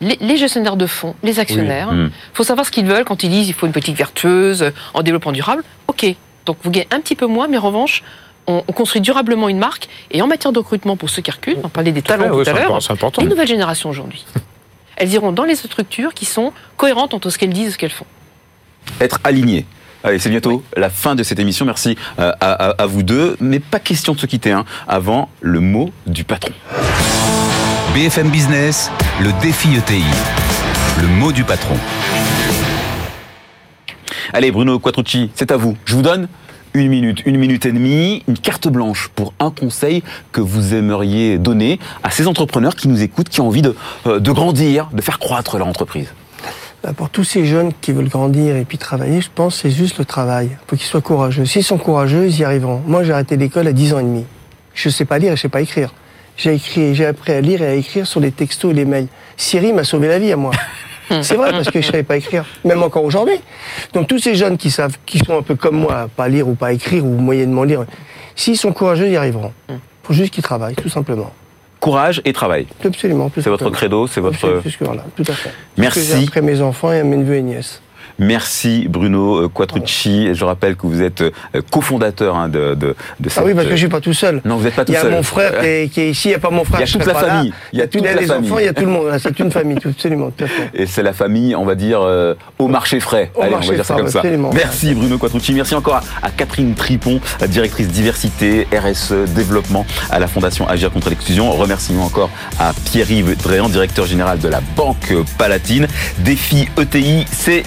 les, 0.00 0.16
les 0.20 0.36
gestionnaires 0.36 0.76
de 0.76 0.86
fonds, 0.86 1.14
les 1.24 1.40
actionnaires, 1.40 1.92
Mm. 1.92 2.10
faut 2.32 2.44
savoir 2.44 2.64
ce 2.66 2.70
qu'ils 2.70 2.86
veulent 2.86 3.04
quand 3.04 3.22
ils 3.24 3.30
disent 3.30 3.48
il 3.48 3.52
faut 3.54 3.66
une 3.66 3.72
politique 3.72 3.96
vertueuse 3.96 4.70
en 4.94 5.02
développement 5.02 5.32
durable. 5.32 5.64
Ok, 5.88 6.06
donc 6.46 6.56
vous 6.62 6.70
gagnez 6.70 6.88
un 6.92 7.00
petit 7.00 7.16
peu 7.16 7.26
moins, 7.26 7.48
mais 7.48 7.58
en 7.58 7.62
revanche, 7.62 8.02
on, 8.46 8.62
on 8.66 8.72
construit 8.72 9.00
durablement 9.00 9.48
une 9.48 9.58
marque. 9.58 9.88
Et 10.12 10.22
en 10.22 10.28
matière 10.28 10.52
de 10.52 10.58
recrutement, 10.60 10.96
pour 10.96 11.10
ceux 11.10 11.20
qui 11.20 11.30
reculent, 11.32 11.58
on 11.64 11.68
parlait 11.68 11.90
des 11.92 12.02
talents 12.02 12.24
Ouais, 12.24 12.30
tout 12.30 12.40
à 12.40 12.44
c'est 12.44 12.52
l'heure, 12.52 12.62
important, 12.62 12.80
c'est 12.80 12.92
important. 12.92 13.22
les 13.22 13.28
nouvelles 13.28 13.48
générations 13.48 13.90
aujourd'hui, 13.90 14.24
elles 14.98 15.12
iront 15.12 15.32
dans 15.32 15.44
les 15.44 15.54
structures 15.56 16.12
qui 16.14 16.24
sont 16.26 16.52
cohérentes 16.76 17.14
entre 17.14 17.30
ce 17.30 17.38
qu'elles 17.38 17.52
disent 17.52 17.68
et 17.68 17.70
ce 17.72 17.78
qu'elles 17.78 17.90
font. 17.90 18.06
Être 19.00 19.18
aligné. 19.24 19.64
Allez, 20.04 20.18
c'est 20.18 20.30
bientôt 20.30 20.62
la 20.76 20.90
fin 20.90 21.14
de 21.14 21.22
cette 21.22 21.38
émission. 21.40 21.64
Merci 21.64 21.96
euh, 22.20 22.32
à, 22.40 22.52
à- 22.52 22.82
à 22.82 22.86
vous 22.86 23.02
deux. 23.02 23.36
Mais 23.40 23.58
pas 23.58 23.80
question 23.80 24.12
de 24.14 24.20
se 24.20 24.26
quitter 24.26 24.52
hein, 24.52 24.64
avant 24.86 25.28
le 25.40 25.60
mot 25.60 25.90
du 26.06 26.22
patron. 26.24 26.52
BFM 27.94 28.28
Business, 28.30 28.90
le 29.20 29.32
défi 29.40 29.74
ETI. 29.76 30.04
Le 31.00 31.08
mot 31.08 31.32
du 31.32 31.42
patron. 31.44 31.76
Allez, 34.32 34.50
Bruno 34.50 34.78
Quattrucci, 34.78 35.30
c'est 35.34 35.50
à 35.50 35.56
vous. 35.56 35.76
Je 35.84 35.94
vous 35.94 36.02
donne 36.02 36.28
une 36.74 36.88
minute, 36.88 37.22
une 37.26 37.38
minute 37.38 37.66
et 37.66 37.72
demie, 37.72 38.22
une 38.28 38.38
carte 38.38 38.68
blanche 38.68 39.10
pour 39.14 39.32
un 39.40 39.50
conseil 39.50 40.02
que 40.32 40.40
vous 40.40 40.74
aimeriez 40.74 41.38
donner 41.38 41.78
à 42.02 42.10
ces 42.10 42.26
entrepreneurs 42.26 42.76
qui 42.76 42.88
nous 42.88 43.02
écoutent, 43.02 43.28
qui 43.28 43.40
ont 43.40 43.48
envie 43.48 43.62
de, 43.62 43.74
euh, 44.06 44.20
de 44.20 44.30
grandir, 44.32 44.88
de 44.92 45.02
faire 45.02 45.18
croître 45.18 45.58
leur 45.58 45.66
entreprise. 45.66 46.12
Bah, 46.82 46.92
pour 46.96 47.10
tous 47.10 47.24
ces 47.24 47.44
jeunes 47.44 47.72
qui 47.80 47.92
veulent 47.92 48.08
grandir 48.08 48.56
et 48.56 48.64
puis 48.64 48.78
travailler, 48.78 49.20
je 49.20 49.30
pense 49.34 49.56
que 49.56 49.62
c'est 49.62 49.70
juste 49.70 49.98
le 49.98 50.04
travail. 50.04 50.50
Il 50.52 50.56
faut 50.68 50.76
qu'ils 50.76 50.86
soient 50.86 51.00
courageux. 51.00 51.44
S'ils 51.44 51.64
sont 51.64 51.78
courageux, 51.78 52.26
ils 52.26 52.38
y 52.38 52.44
arriveront. 52.44 52.82
Moi, 52.86 53.02
j'ai 53.02 53.12
arrêté 53.12 53.36
l'école 53.36 53.66
à 53.66 53.72
10 53.72 53.94
ans 53.94 53.98
et 53.98 54.04
demi. 54.04 54.24
Je 54.74 54.88
sais 54.88 55.04
pas 55.04 55.18
lire 55.18 55.32
et 55.32 55.36
je 55.36 55.42
sais 55.42 55.48
pas 55.48 55.60
écrire. 55.60 55.92
J'ai 56.36 56.54
écrit, 56.54 56.94
j'ai 56.94 57.06
appris 57.06 57.32
à 57.32 57.40
lire 57.40 57.62
et 57.62 57.66
à 57.66 57.74
écrire 57.74 58.06
sur 58.06 58.20
les 58.20 58.30
textos 58.30 58.70
et 58.70 58.74
les 58.74 58.84
mails. 58.84 59.08
Siri 59.36 59.72
m'a 59.72 59.82
sauvé 59.82 60.06
la 60.06 60.20
vie 60.20 60.30
à 60.30 60.36
moi. 60.36 60.52
C'est 61.22 61.34
vrai 61.36 61.50
parce 61.50 61.70
que 61.70 61.80
je 61.80 61.86
savais 61.86 62.02
pas 62.02 62.16
écrire, 62.16 62.44
même 62.64 62.82
encore 62.82 63.04
aujourd'hui. 63.04 63.40
Donc 63.92 64.08
tous 64.08 64.18
ces 64.18 64.34
jeunes 64.34 64.56
qui 64.56 64.70
savent, 64.70 64.96
qui 65.06 65.18
sont 65.18 65.38
un 65.38 65.42
peu 65.42 65.54
comme 65.54 65.76
moi, 65.76 66.08
pas 66.14 66.28
lire 66.28 66.48
ou 66.48 66.54
pas 66.54 66.72
écrire 66.72 67.04
ou 67.04 67.10
moyennement 67.10 67.64
lire, 67.64 67.84
s'ils 68.36 68.56
sont 68.56 68.72
courageux, 68.72 69.06
ils 69.06 69.12
y 69.12 69.16
arriveront. 69.16 69.52
Faut 70.02 70.14
juste 70.14 70.32
qu'ils 70.32 70.42
travaillent, 70.42 70.74
tout 70.74 70.88
simplement. 70.88 71.32
Courage 71.80 72.20
et 72.24 72.32
travail. 72.32 72.66
Absolument. 72.84 73.30
C'est 73.34 73.50
votre 73.50 73.70
credo, 73.70 74.06
c'est 74.06 74.20
votre. 74.20 74.60
Que 74.62 74.84
voilà, 74.84 75.04
tout 75.16 75.24
à 75.28 75.32
fait. 75.32 75.50
Merci. 75.76 76.24
Après 76.26 76.42
mes 76.42 76.60
enfants 76.60 76.92
et 76.92 77.00
à 77.00 77.04
mes 77.04 77.16
neveux 77.16 77.36
et 77.36 77.42
nièces. 77.42 77.80
Merci 78.18 78.86
Bruno 78.88 79.48
Quattrucci. 79.48 80.34
Je 80.34 80.44
rappelle 80.44 80.76
que 80.76 80.86
vous 80.86 81.02
êtes 81.02 81.20
euh, 81.22 81.30
cofondateur 81.70 82.36
hein, 82.36 82.48
de, 82.48 82.74
de, 82.74 82.96
de 83.20 83.28
cette... 83.28 83.38
Ah 83.38 83.46
oui, 83.46 83.54
parce 83.54 83.66
que 83.66 83.72
je 83.72 83.76
suis 83.76 83.88
pas 83.88 84.00
tout 84.00 84.12
seul. 84.12 84.40
Non, 84.44 84.56
vous 84.56 84.64
n'êtes 84.64 84.74
pas 84.74 84.84
tout 84.84 84.92
Il 84.92 84.94
y 84.94 84.98
a 84.98 85.02
seul. 85.02 85.12
mon 85.12 85.22
frère 85.22 85.60
qui 85.60 85.66
est, 85.66 85.88
qui 85.92 86.00
est 86.00 86.10
ici, 86.10 86.28
il 86.28 86.30
n'y 86.32 86.34
a 86.36 86.38
pas 86.40 86.50
mon 86.50 86.64
frère. 86.64 86.80
Il 86.80 86.86
y 86.86 86.90
a 86.90 86.92
toute 86.92 87.06
la 87.06 87.14
famille. 87.14 87.52
Il 87.72 87.78
y 87.78 87.82
a, 87.82 87.86
toute 87.86 88.02
la 88.04 88.14
les 88.14 88.26
famille. 88.26 88.50
enfants, 88.50 88.58
il 88.58 88.64
y 88.64 88.68
a 88.68 88.72
tout 88.72 88.84
le 88.84 88.90
monde. 88.90 89.16
C'est 89.22 89.38
une 89.38 89.50
famille, 89.52 89.76
tout, 89.78 89.88
absolument, 89.88 90.30
tout 90.30 90.44
à 90.44 90.46
fait. 90.48 90.70
Et 90.74 90.86
c'est 90.86 91.02
la 91.02 91.12
famille, 91.12 91.54
on 91.54 91.64
va 91.64 91.74
dire, 91.74 92.00
euh, 92.02 92.34
au 92.58 92.66
marché 92.68 92.98
frais. 93.00 93.30
Au 93.34 93.42
Allez, 93.42 93.50
marché 93.52 93.68
on 93.68 93.70
va 93.72 93.76
dire 93.76 93.84
ça 93.86 93.94
comme 93.94 94.08
ça. 94.08 94.18
absolument. 94.18 94.50
Merci 94.52 94.94
Bruno 94.94 95.16
Quattrucci. 95.18 95.52
Merci 95.52 95.74
encore 95.74 95.96
à, 95.96 96.02
à 96.22 96.30
Catherine 96.30 96.74
Tripon, 96.74 97.20
directrice 97.48 97.88
diversité, 97.88 98.66
RSE, 98.72 99.12
développement 99.34 99.86
à 100.10 100.18
la 100.18 100.26
Fondation 100.26 100.66
Agir 100.68 100.90
contre 100.90 101.08
l'exclusion. 101.10 101.50
Remerciements 101.52 102.04
encore 102.06 102.30
à 102.58 102.72
Pierre-Yves 102.86 103.36
Dréan, 103.42 103.68
directeur 103.68 104.06
général 104.06 104.38
de 104.38 104.48
la 104.48 104.60
Banque 104.76 105.14
Palatine. 105.38 105.86
Défi 106.18 106.68
ETI, 106.78 107.24
c'est 107.30 107.62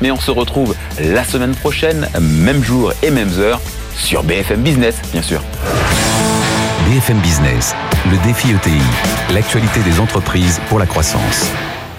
Mais 0.00 0.10
on 0.10 0.18
se 0.18 0.30
retrouve 0.30 0.74
la 0.98 1.24
semaine 1.24 1.54
prochaine, 1.54 2.08
même 2.20 2.62
jour 2.62 2.92
et 3.02 3.10
mêmes 3.10 3.32
heures, 3.38 3.60
sur 3.96 4.22
BFM 4.22 4.62
Business, 4.62 5.00
bien 5.12 5.22
sûr. 5.22 5.42
BFM 6.88 7.18
Business, 7.18 7.74
le 8.10 8.16
défi 8.26 8.50
ETI, 8.50 8.82
l'actualité 9.32 9.80
des 9.80 10.00
entreprises 10.00 10.60
pour 10.68 10.78
la 10.78 10.86
croissance. 10.86 11.50